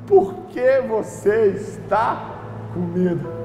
[0.06, 2.30] por que você está
[2.74, 3.42] com medo?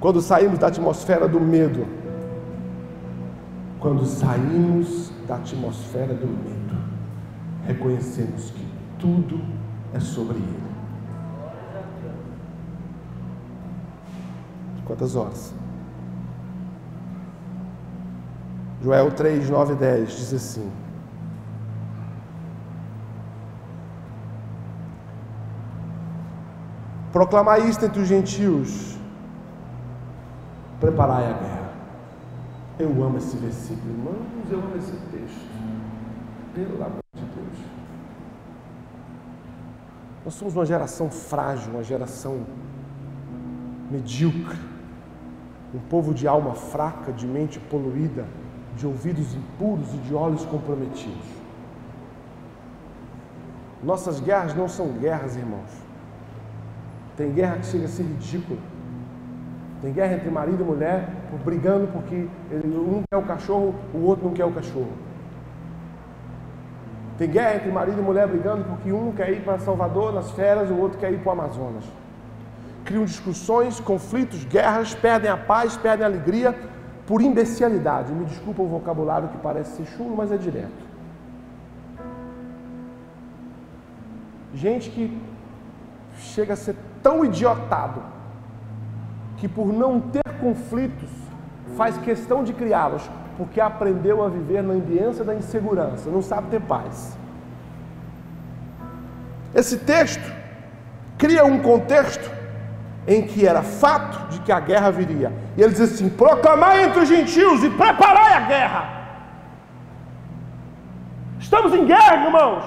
[0.00, 1.86] Quando saímos da atmosfera do medo,
[3.78, 6.76] quando saímos da atmosfera do medo,
[7.66, 8.66] reconhecemos que
[8.98, 9.40] tudo
[9.92, 10.70] é sobre Ele.
[14.86, 15.54] Quantas horas?
[18.82, 20.72] Joel 3, 9 e 10 diz assim:
[27.12, 28.96] Proclamai isto entre os gentios,
[30.80, 31.70] preparai a guerra.
[32.78, 35.50] Eu amo esse versículo, irmãos, eu amo esse texto.
[36.54, 37.58] Pelo amor de Deus.
[40.24, 42.46] Nós somos uma geração frágil, uma geração
[43.90, 44.58] medíocre,
[45.74, 48.24] um povo de alma fraca, de mente poluída
[48.76, 51.40] de ouvidos impuros e de olhos comprometidos.
[53.82, 55.70] Nossas guerras não são guerras, irmãos.
[57.16, 58.58] Tem guerra que chega a ser ridícula.
[59.82, 61.08] Tem guerra entre marido e mulher
[61.44, 62.26] brigando porque
[62.64, 64.92] um quer o cachorro, o outro não quer o cachorro.
[67.16, 70.70] Tem guerra entre marido e mulher brigando porque um quer ir para Salvador nas férias,
[70.70, 71.84] o outro quer ir para o Amazonas.
[72.84, 76.54] Criam discussões, conflitos, guerras, perdem a paz, perdem a alegria
[77.10, 78.12] por imbecilidade.
[78.12, 80.88] Me desculpa o vocabulário que parece ser chulo, mas é direto.
[84.54, 85.20] Gente que
[86.16, 88.00] chega a ser tão idiotado
[89.38, 91.10] que por não ter conflitos
[91.76, 96.60] faz questão de criá-los porque aprendeu a viver na ambiência da insegurança, não sabe ter
[96.60, 97.18] paz.
[99.52, 100.32] Esse texto
[101.18, 102.30] cria um contexto
[103.06, 105.32] em que era fato de que a guerra viria.
[105.56, 109.00] E ele diz assim: proclamai entre os gentios e preparai a guerra.
[111.38, 112.64] Estamos em guerra, irmãos.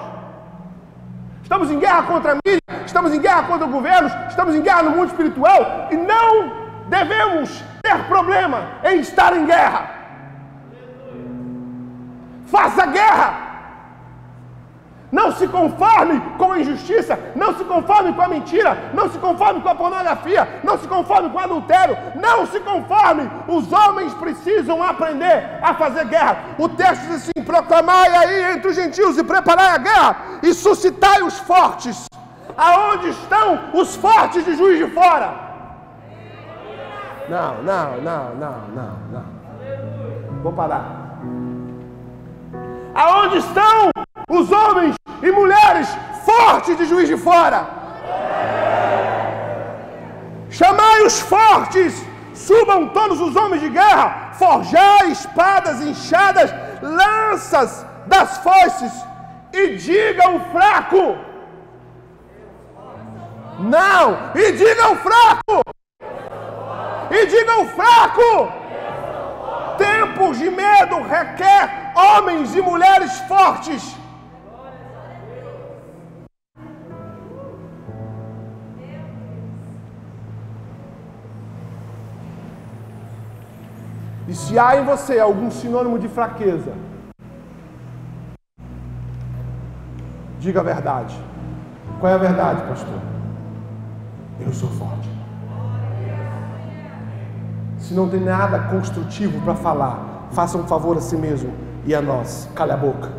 [1.42, 4.90] Estamos em guerra contra a mídia, estamos em guerra contra governos, estamos em guerra no
[4.92, 6.52] mundo espiritual e não
[6.88, 9.90] devemos ter problema em estar em guerra.
[12.46, 13.43] Faça guerra.
[15.14, 19.60] Não se conforme com a injustiça, não se conforme com a mentira, não se conforme
[19.60, 23.30] com a pornografia, não se conforme com o adultério, não se conforme.
[23.46, 26.38] Os homens precisam aprender a fazer guerra.
[26.58, 31.22] O texto diz assim: proclamai aí entre os gentios e preparai a guerra e suscitai
[31.22, 32.06] os fortes.
[32.56, 35.32] Aonde estão os fortes de juiz de fora?
[37.28, 40.42] Não, não, não, não, não, não.
[40.42, 41.20] Vou parar.
[42.96, 43.90] Aonde estão
[44.28, 45.88] os homens e mulheres
[46.24, 47.68] fortes de juiz de fora?
[50.50, 58.92] Chamai os fortes, subam todos os homens de guerra, forjai espadas, enxadas, lanças das foices,
[59.52, 61.16] e diga o fraco.
[63.58, 65.62] Não, e diga o fraco.
[67.10, 68.52] E diga o fraco.
[69.78, 74.03] Tempos de medo requer homens e mulheres fortes.
[84.26, 86.72] E se há em você algum sinônimo de fraqueza,
[90.38, 91.14] diga a verdade.
[92.00, 93.00] Qual é a verdade, pastor?
[94.40, 95.08] Eu sou forte.
[97.78, 101.52] Se não tem nada construtivo para falar, faça um favor a si mesmo
[101.84, 102.48] e a nós.
[102.54, 103.12] Cale a boca.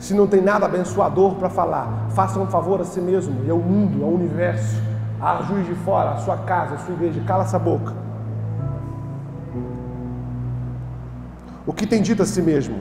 [0.00, 3.58] Se não tem nada abençoador para falar, faça um favor a si mesmo e ao
[3.58, 4.76] mundo, ao universo,
[5.20, 7.22] a juiz de fora, a sua casa, a sua igreja.
[7.26, 8.03] Cala essa boca.
[11.66, 12.78] O que tem dito a si mesmo?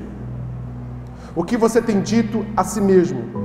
[1.35, 3.43] O que você tem dito a si mesmo?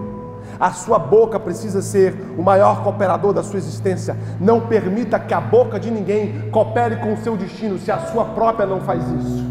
[0.59, 4.17] A sua boca precisa ser o maior cooperador da sua existência.
[4.41, 8.25] Não permita que a boca de ninguém coopere com o seu destino se a sua
[8.25, 9.47] própria não faz isso.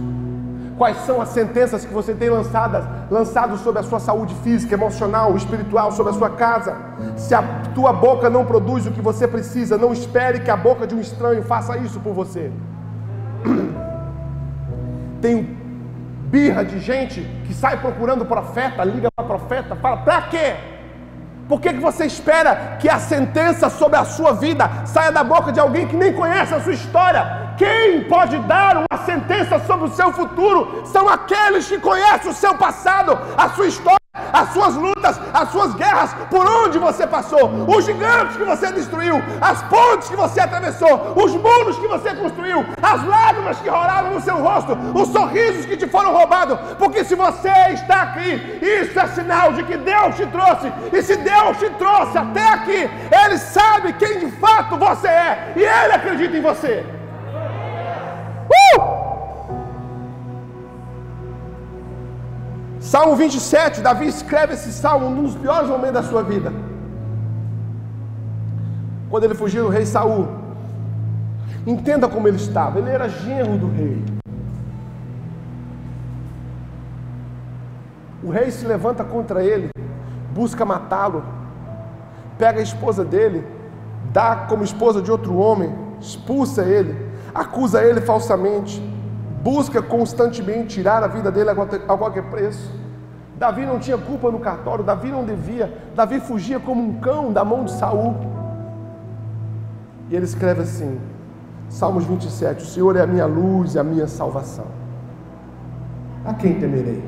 [0.78, 5.36] Quais são as sentenças que você tem lançadas, lançado sobre a sua saúde física, emocional,
[5.36, 6.76] espiritual, sobre a sua casa?
[7.16, 7.42] Se a
[7.74, 11.00] tua boca não produz o que você precisa, não espere que a boca de um
[11.00, 12.52] estranho faça isso por você.
[15.20, 15.58] Tem
[16.28, 20.56] birra de gente que sai procurando profeta, liga para profeta, fala: "Para quê?"
[21.48, 25.52] Por que, que você espera que a sentença sobre a sua vida saia da boca
[25.52, 27.54] de alguém que nem conhece a sua história?
[27.58, 32.54] Quem pode dar uma sentença sobre o seu futuro são aqueles que conhecem o seu
[32.56, 33.98] passado, a sua história
[34.34, 39.22] as suas lutas, as suas guerras, por onde você passou, os gigantes que você destruiu,
[39.42, 44.22] as pontes que você atravessou, os muros que você construiu, as lágrimas que rolaram no
[44.22, 49.08] seu rosto, os sorrisos que te foram roubados, porque se você está aqui, isso é
[49.08, 53.94] sinal de que Deus te trouxe, e se Deus te trouxe até aqui, Ele sabe
[53.94, 56.97] quem de fato você é, e Ele acredita em você.
[62.88, 66.54] Salmo 27, Davi escreve esse salmo num dos piores momentos da sua vida.
[69.10, 70.26] Quando ele fugiu do rei Saul.
[71.66, 74.02] Entenda como ele estava, ele era genro do rei.
[78.24, 79.70] O rei se levanta contra ele,
[80.34, 81.26] busca matá-lo,
[82.38, 83.46] pega a esposa dele,
[84.14, 86.96] dá como esposa de outro homem, expulsa ele,
[87.36, 88.82] acusa ele falsamente
[89.48, 91.56] busca constantemente tirar a vida dele a
[91.98, 92.70] qualquer preço.
[93.38, 97.46] Davi não tinha culpa no cartório, Davi não devia, Davi fugia como um cão da
[97.46, 98.16] mão de Saul.
[100.10, 101.00] E ele escreve assim,
[101.70, 104.66] Salmos 27, o Senhor é a minha luz e a minha salvação.
[106.26, 107.04] A quem temerei?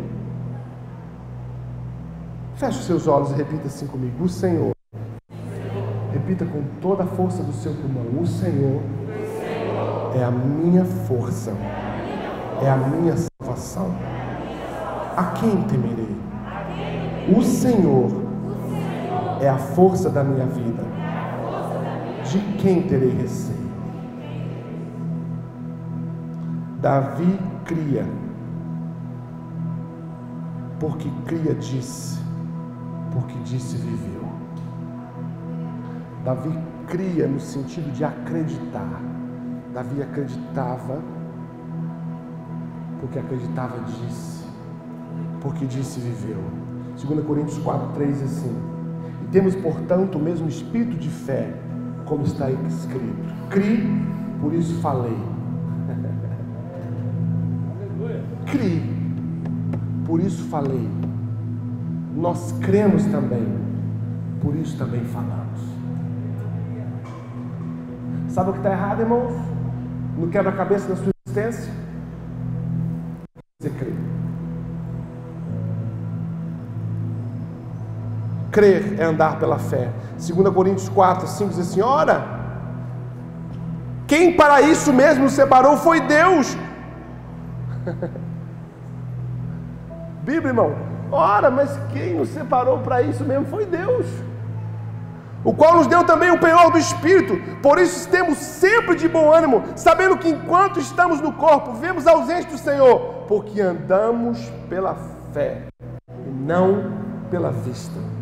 [2.55, 4.71] Feche os seus olhos e repita assim comigo: O Senhor
[6.11, 8.81] Repita com toda a força do seu pulmão: O Senhor
[10.15, 11.51] é a minha força,
[12.61, 13.95] é a minha salvação.
[15.15, 16.18] A quem temerei?
[17.35, 18.09] O Senhor
[19.39, 20.83] é a força da minha vida.
[22.23, 23.69] De quem terei receio?
[26.81, 28.05] Davi cria,
[30.79, 32.19] porque cria disse,
[33.11, 34.23] porque disse viveu.
[36.23, 36.57] Davi
[36.87, 39.01] cria no sentido de acreditar.
[39.73, 41.01] Davi acreditava,
[42.99, 44.45] porque acreditava disse,
[45.41, 46.68] porque disse viveu.
[47.05, 48.55] 2 Coríntios 4, 3 assim.
[49.23, 51.53] E temos, portanto, o mesmo espírito de fé,
[52.05, 53.33] como está escrito.
[53.49, 53.87] Cri,
[54.41, 55.17] por isso falei.
[58.45, 58.83] Cri,
[60.05, 60.89] por isso falei.
[62.15, 63.47] Nós cremos também,
[64.41, 65.59] por isso também falamos.
[68.27, 69.33] Sabe o que está errado, irmãos?
[70.17, 71.71] No quebra-cabeça da sua existência?
[78.51, 79.89] Crer é andar pela fé.
[80.17, 82.23] 2 Coríntios 4, 5 diz assim: Ora,
[84.07, 86.57] quem para isso mesmo separou foi Deus.
[90.23, 90.75] Bíblia, irmão.
[91.11, 94.05] Ora, mas quem nos separou para isso mesmo foi Deus.
[95.43, 97.39] O qual nos deu também o penhor do Espírito.
[97.61, 102.11] Por isso temos sempre de bom ânimo, sabendo que enquanto estamos no corpo, vemos a
[102.11, 104.97] ausência do Senhor, porque andamos pela
[105.31, 105.63] fé
[106.25, 106.91] e não
[107.31, 108.18] pela vista.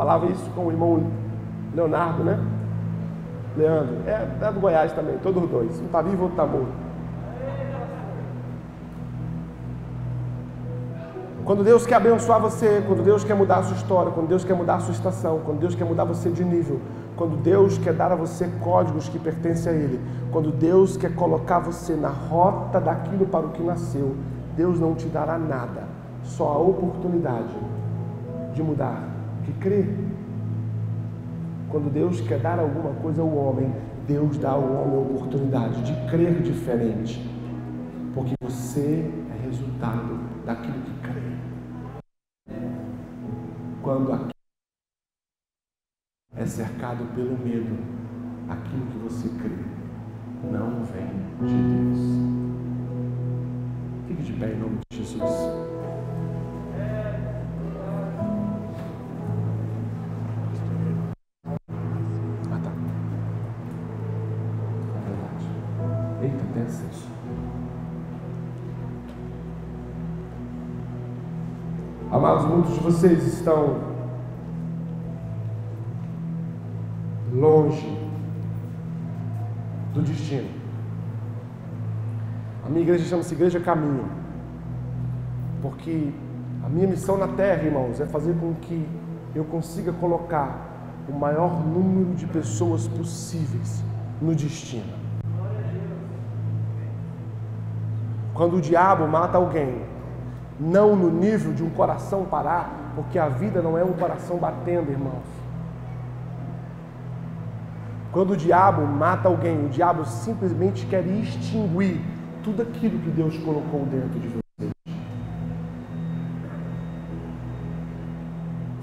[0.00, 1.02] Falava isso com o irmão
[1.74, 2.42] Leonardo, né?
[3.54, 5.78] Leandro, é, é do Goiás também, todos os dois.
[5.78, 6.72] Um está vivo, outro está morto.
[11.44, 14.54] Quando Deus quer abençoar você, quando Deus quer mudar a sua história, quando Deus quer
[14.54, 16.80] mudar a sua estação, quando Deus quer mudar você de nível,
[17.14, 20.00] quando Deus quer dar a você códigos que pertencem a Ele,
[20.32, 24.16] quando Deus quer colocar você na rota daquilo para o que nasceu,
[24.56, 25.82] Deus não te dará nada,
[26.22, 27.54] só a oportunidade
[28.54, 29.09] de mudar,
[29.44, 29.88] de crer.
[31.68, 33.72] Quando Deus quer dar alguma coisa ao homem,
[34.06, 37.20] Deus dá ao homem a oportunidade de crer diferente,
[38.12, 41.30] porque você é resultado daquilo que crê
[43.82, 44.30] quando aquilo
[46.36, 47.76] é cercado pelo medo,
[48.48, 49.64] aquilo que você crê
[50.50, 51.08] não vem
[51.46, 51.98] de Deus.
[54.06, 55.69] Fique de pé em nome de Jesus.
[72.30, 73.76] Amados, muitos de vocês estão
[77.32, 77.98] longe
[79.92, 80.48] do destino.
[82.64, 84.04] A minha igreja chama-se Igreja Caminho,
[85.60, 86.12] porque
[86.64, 88.88] a minha missão na terra, irmãos, é fazer com que
[89.34, 93.82] eu consiga colocar o maior número de pessoas possíveis
[94.22, 94.94] no destino.
[98.32, 99.82] Quando o diabo mata alguém,
[100.60, 104.90] não no nível de um coração parar, porque a vida não é um coração batendo,
[104.90, 105.24] irmãos.
[108.12, 112.00] Quando o diabo mata alguém, o diabo simplesmente quer extinguir
[112.42, 114.40] tudo aquilo que Deus colocou dentro de você.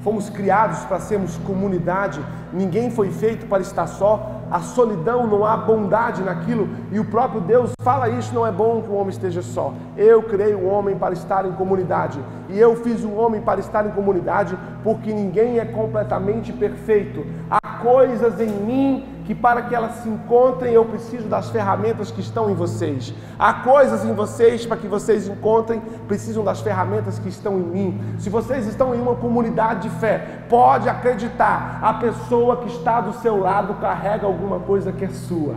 [0.02, 2.22] Fomos criados para sermos comunidade,
[2.54, 7.42] ninguém foi feito para estar só, a solidão, não há bondade naquilo, e o próprio
[7.42, 9.74] Deus fala isso, não é bom que o homem esteja só.
[9.96, 12.20] Eu criei o homem para estar em comunidade,
[12.50, 17.26] e eu fiz o homem para estar em comunidade, porque ninguém é completamente perfeito.
[17.50, 22.22] Há coisas em mim que para que elas se encontrem eu preciso das ferramentas que
[22.22, 23.14] estão em vocês.
[23.38, 28.02] Há coisas em vocês para que vocês encontrem, precisam das ferramentas que estão em mim.
[28.18, 33.14] Se vocês estão em uma comunidade de fé, pode acreditar, a pessoa que está do
[33.14, 35.56] seu lado carrega alguma coisa que é sua.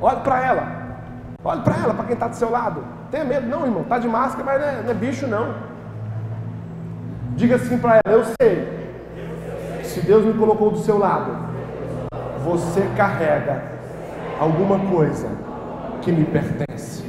[0.00, 0.84] Olhe para ela.
[1.44, 2.82] Olhe para ela, para quem está do seu lado.
[3.10, 3.82] Tenha medo, não, irmão.
[3.82, 5.54] Está de máscara, mas não é, não é bicho, não.
[7.36, 8.83] Diga assim para ela: Eu sei.
[9.94, 11.30] Se Deus me colocou do seu lado,
[12.44, 13.62] você carrega
[14.40, 15.28] alguma coisa
[16.02, 17.04] que me pertence.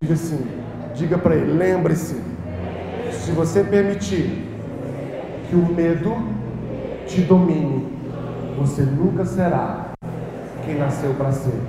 [0.00, 0.42] Diga assim,
[0.94, 2.18] diga para ele, lembre-se,
[3.10, 4.42] se você permitir
[5.50, 6.16] que o medo
[7.06, 7.86] te domine,
[8.56, 9.92] você nunca será
[10.64, 11.60] quem nasceu para ser.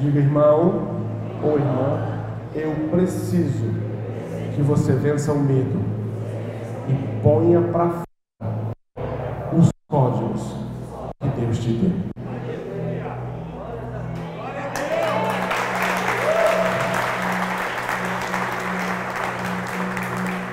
[0.00, 1.00] Diga, irmão
[1.44, 2.24] ou irmã,
[2.56, 3.70] eu preciso
[4.56, 5.80] que você vença o medo
[6.88, 8.02] e ponha para
[9.92, 11.92] de Deus.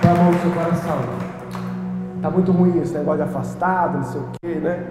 [0.02, 1.00] Põe a mão no seu coração.
[2.18, 4.86] Está muito ruim esse negócio de afastado, não sei o quê, né?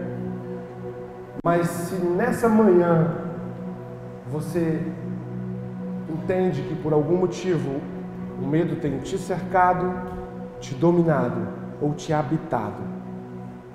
[1.44, 3.16] Mas se nessa manhã
[4.30, 4.82] você
[6.08, 7.82] entende que por algum motivo
[8.42, 9.92] o medo tem te cercado,
[10.58, 11.48] te dominado
[11.82, 12.97] ou te habitado,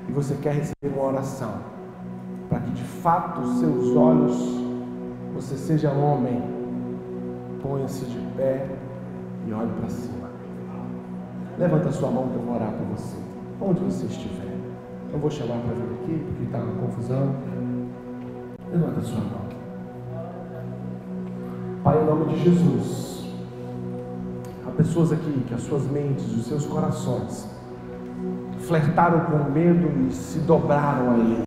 [0.07, 1.53] e você quer receber uma oração,
[2.49, 4.35] para que de fato os seus olhos,
[5.33, 6.43] você seja homem,
[7.61, 8.67] ponha-se de pé
[9.47, 10.29] e olhe para cima.
[11.57, 13.15] Levanta a sua mão que eu vou orar por você,
[13.61, 14.53] onde você estiver.
[15.11, 17.35] Não vou chamar para vir aqui, porque está uma confusão.
[18.71, 19.43] Levanta sua mão.
[21.83, 23.29] Pai, em nome de Jesus,
[24.65, 27.52] há pessoas aqui que as suas mentes, os seus corações,
[28.67, 31.43] flertaram com medo e se dobraram a ele.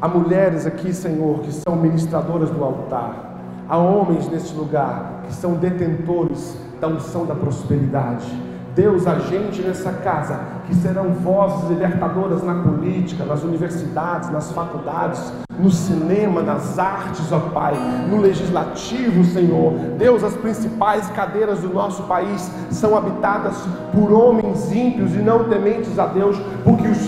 [0.00, 3.36] Há mulheres aqui, Senhor, que são ministradoras do altar.
[3.68, 8.26] Há homens neste lugar que são detentores da unção da prosperidade.
[8.74, 15.32] Deus, a gente nessa casa, que serão vozes libertadoras na política, nas universidades, nas faculdades,
[15.58, 17.74] no cinema, nas artes, ó Pai,
[18.08, 19.72] no legislativo, Senhor.
[19.98, 23.56] Deus, as principais cadeiras do nosso país são habitadas
[23.92, 26.98] por homens ímpios e não tementes a Deus, porque os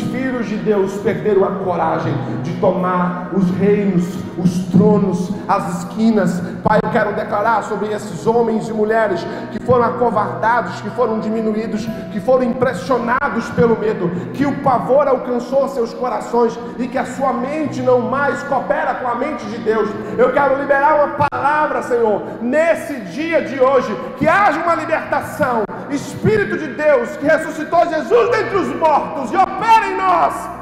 [0.51, 4.05] de Deus perderam a coragem de tomar os reinos,
[4.37, 6.41] os tronos, as esquinas.
[6.65, 11.87] Pai, eu quero declarar sobre esses homens e mulheres que foram acovardados, que foram diminuídos,
[12.13, 17.33] que foram impressionados pelo medo, que o pavor alcançou seus corações e que a sua
[17.33, 19.89] mente não mais coopera com a mente de Deus.
[20.19, 25.70] Eu quero liberar uma palavra, Senhor, nesse dia de hoje, que haja uma libertação.
[25.91, 30.60] Espírito de Deus que ressuscitou Jesus dentre os mortos e opera em nós.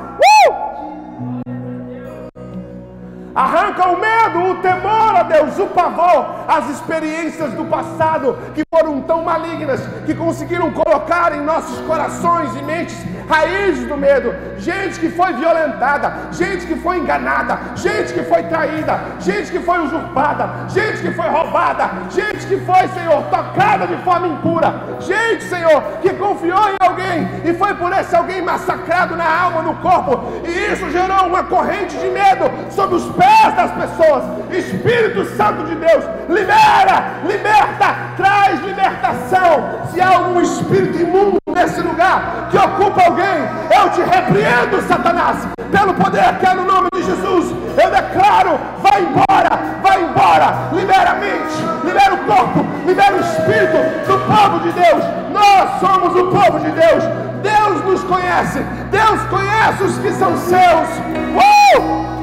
[3.38, 9.00] Arranca o medo, o temor a Deus, o pavor, as experiências do passado que foram
[9.02, 12.96] tão malignas, que conseguiram colocar em nossos corações e mentes
[13.28, 14.34] raízes do medo.
[14.58, 19.84] Gente que foi violentada, gente que foi enganada, gente que foi traída, gente que foi
[19.84, 25.80] usurpada, gente que foi roubada, gente que foi, Senhor, tocada de forma impura, gente, Senhor,
[26.02, 30.72] que confiou em alguém e foi por esse alguém massacrado na alma, no corpo, e
[30.72, 34.24] isso gerou uma corrente de medo sobre os pés das pessoas.
[34.50, 39.80] Espírito Santo de Deus, libera, liberta, traz libertação.
[39.92, 45.94] Se há algum espírito imundo nesse lugar que ocupa alguém, eu te repreendo, Satanás, pelo
[45.94, 47.54] poder que é no nome de Jesus.
[47.76, 53.76] Eu declaro: vai embora, vai embora, libera a mente, libera o corpo, libera o espírito
[54.06, 55.04] do povo de Deus.
[55.32, 57.04] Nós somos o povo de Deus.
[57.42, 58.58] Deus nos conhece,
[58.90, 60.88] Deus conhece os que são seus.
[61.36, 62.17] Uh!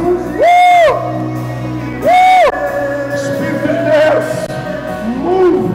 [0.00, 0.92] Uh!
[2.00, 3.14] Uh!
[3.14, 4.24] Espírito de Deus,
[5.18, 5.68] move,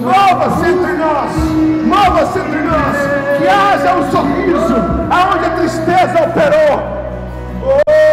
[0.00, 1.32] mova-se entre nós,
[1.84, 2.96] mova-se entre nós,
[3.36, 4.76] que haja um sorriso
[5.10, 6.82] aonde a tristeza operou.
[7.62, 8.09] Oh!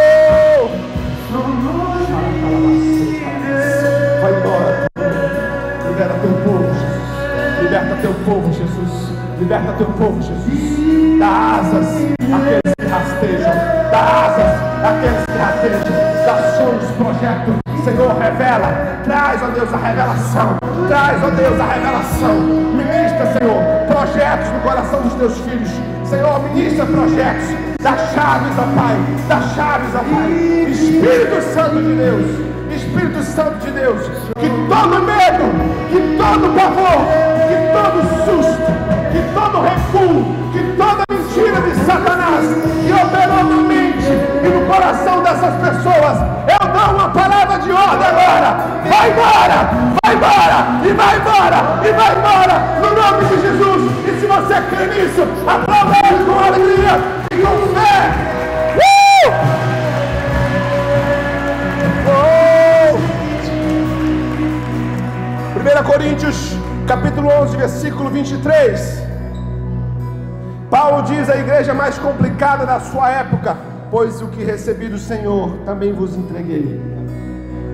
[7.78, 9.12] Liberta teu povo, Jesus.
[9.40, 11.20] Liberta teu povo, Jesus.
[11.20, 11.88] Dá asas
[12.34, 13.54] àqueles que rastejam.
[13.92, 14.52] Dá asas
[14.84, 15.84] àqueles que rastejam.
[16.26, 17.56] Dá sonhos, projetos.
[17.84, 18.98] Senhor, revela.
[19.04, 20.58] Traz, ó Deus, a revelação.
[20.88, 22.34] Traz, ó Deus, a revelação.
[22.74, 25.70] Ministra, Senhor, projetos no coração dos teus filhos.
[26.04, 27.48] Senhor, ministra projetos.
[27.80, 28.98] Dá chaves, ó Pai.
[29.28, 30.32] Dá chaves, ó Pai.
[30.72, 32.48] Espírito Santo de Deus.
[32.76, 34.02] Espírito Santo de Deus,
[34.40, 35.46] que todo medo,
[35.90, 38.70] que todo pavor, que todo susto,
[39.12, 42.46] que todo recuo, que toda mentira de Satanás
[42.86, 44.12] que operou na mente
[44.44, 46.18] e no coração dessas pessoas,
[46.48, 48.58] eu dou uma palavra de ordem agora.
[48.88, 49.70] Vai embora,
[50.04, 53.82] vai embora, e vai embora, e vai embora, no nome de Jesus.
[54.08, 56.94] E se você crê nisso, aplauda ele com alegria
[57.32, 57.98] e com fé.
[62.08, 62.58] Uh!
[65.58, 66.58] 1 Coríntios,
[66.88, 69.04] capítulo 11, versículo 23.
[70.70, 73.58] Paulo diz a igreja mais complicada da sua época:
[73.92, 76.82] Pois o que recebi do Senhor também vos entreguei.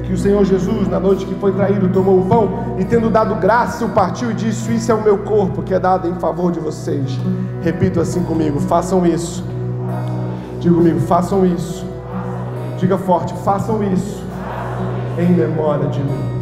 [0.03, 3.35] Que o Senhor Jesus, na noite que foi traído, tomou o pão e, tendo dado
[3.35, 6.51] graça, o partiu e disse: Isso é o meu corpo que é dado em favor
[6.51, 7.19] de vocês.
[7.61, 9.45] Repito assim comigo: façam isso.
[10.59, 11.85] Diga comigo: façam isso.
[12.79, 14.23] Diga forte: façam isso
[15.19, 16.32] em memória de mim.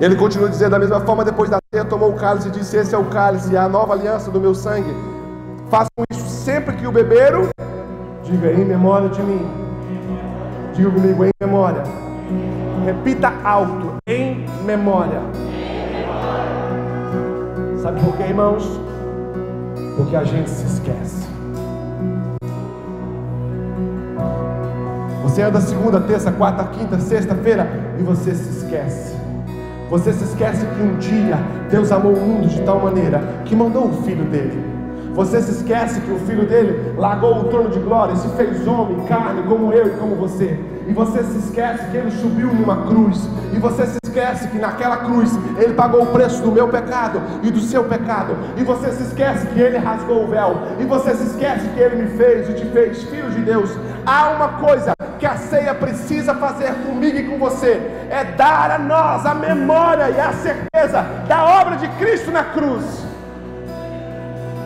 [0.00, 2.94] Ele continua dizendo da mesma forma, depois da ceia, tomou o cálice e disse: Esse
[2.94, 4.94] é o cálice, a nova aliança do meu sangue.
[5.68, 7.48] Façam isso sempre que o beberam.
[8.22, 9.44] Diga em memória de mim.
[10.72, 11.82] Diga comigo em memória.
[12.84, 15.20] Repita alto, em memória.
[17.82, 18.80] Sabe por quê, irmãos?
[19.96, 21.26] Porque a gente se esquece.
[25.24, 27.68] Você anda segunda, terça, quarta, quinta, sexta-feira
[27.98, 29.17] e você se esquece.
[29.90, 31.38] Você se esquece que um dia
[31.70, 34.62] Deus amou o mundo de tal maneira que mandou o filho dele.
[35.14, 38.66] Você se esquece que o filho dele largou o trono de glória e se fez
[38.68, 40.60] homem, carne, como eu e como você.
[40.86, 43.28] E você se esquece que ele subiu numa cruz.
[43.52, 47.50] E você se esquece que naquela cruz ele pagou o preço do meu pecado e
[47.50, 48.36] do seu pecado.
[48.56, 50.54] E você se esquece que ele rasgou o véu.
[50.78, 53.70] E você se esquece que ele me fez e te fez filho de Deus.
[54.06, 58.78] Há uma coisa que a ceia precisa fazer comigo e com você: é dar a
[58.78, 63.06] nós a memória e a certeza da obra de Cristo na cruz.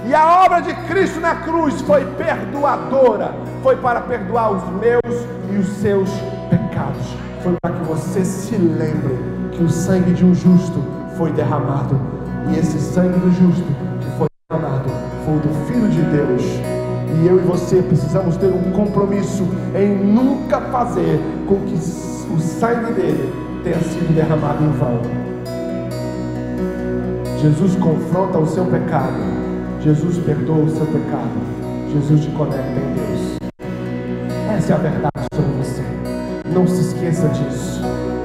[0.04, 3.32] E a obra de Cristo na cruz foi perdoadora,
[3.62, 6.10] foi para perdoar os meus e os seus
[6.50, 7.06] pecados.
[7.42, 9.18] Foi para que você se lembre
[9.52, 10.82] que o sangue de um justo
[11.16, 12.00] foi derramado.
[12.50, 13.64] E esse sangue do justo
[14.00, 14.90] que foi derramado
[15.24, 16.81] foi o do Filho de Deus.
[17.14, 22.92] E eu e você precisamos ter um compromisso em nunca fazer com que o sangue
[22.92, 23.32] dele
[23.62, 25.00] tenha sido derramado em vão.
[27.40, 29.42] Jesus confronta o seu pecado
[29.82, 31.28] Jesus perdoa o seu pecado.
[31.92, 33.38] Jesus te conecta em Deus.
[34.56, 35.82] Essa é a verdade sobre você.
[36.54, 37.82] Não se esqueça disso.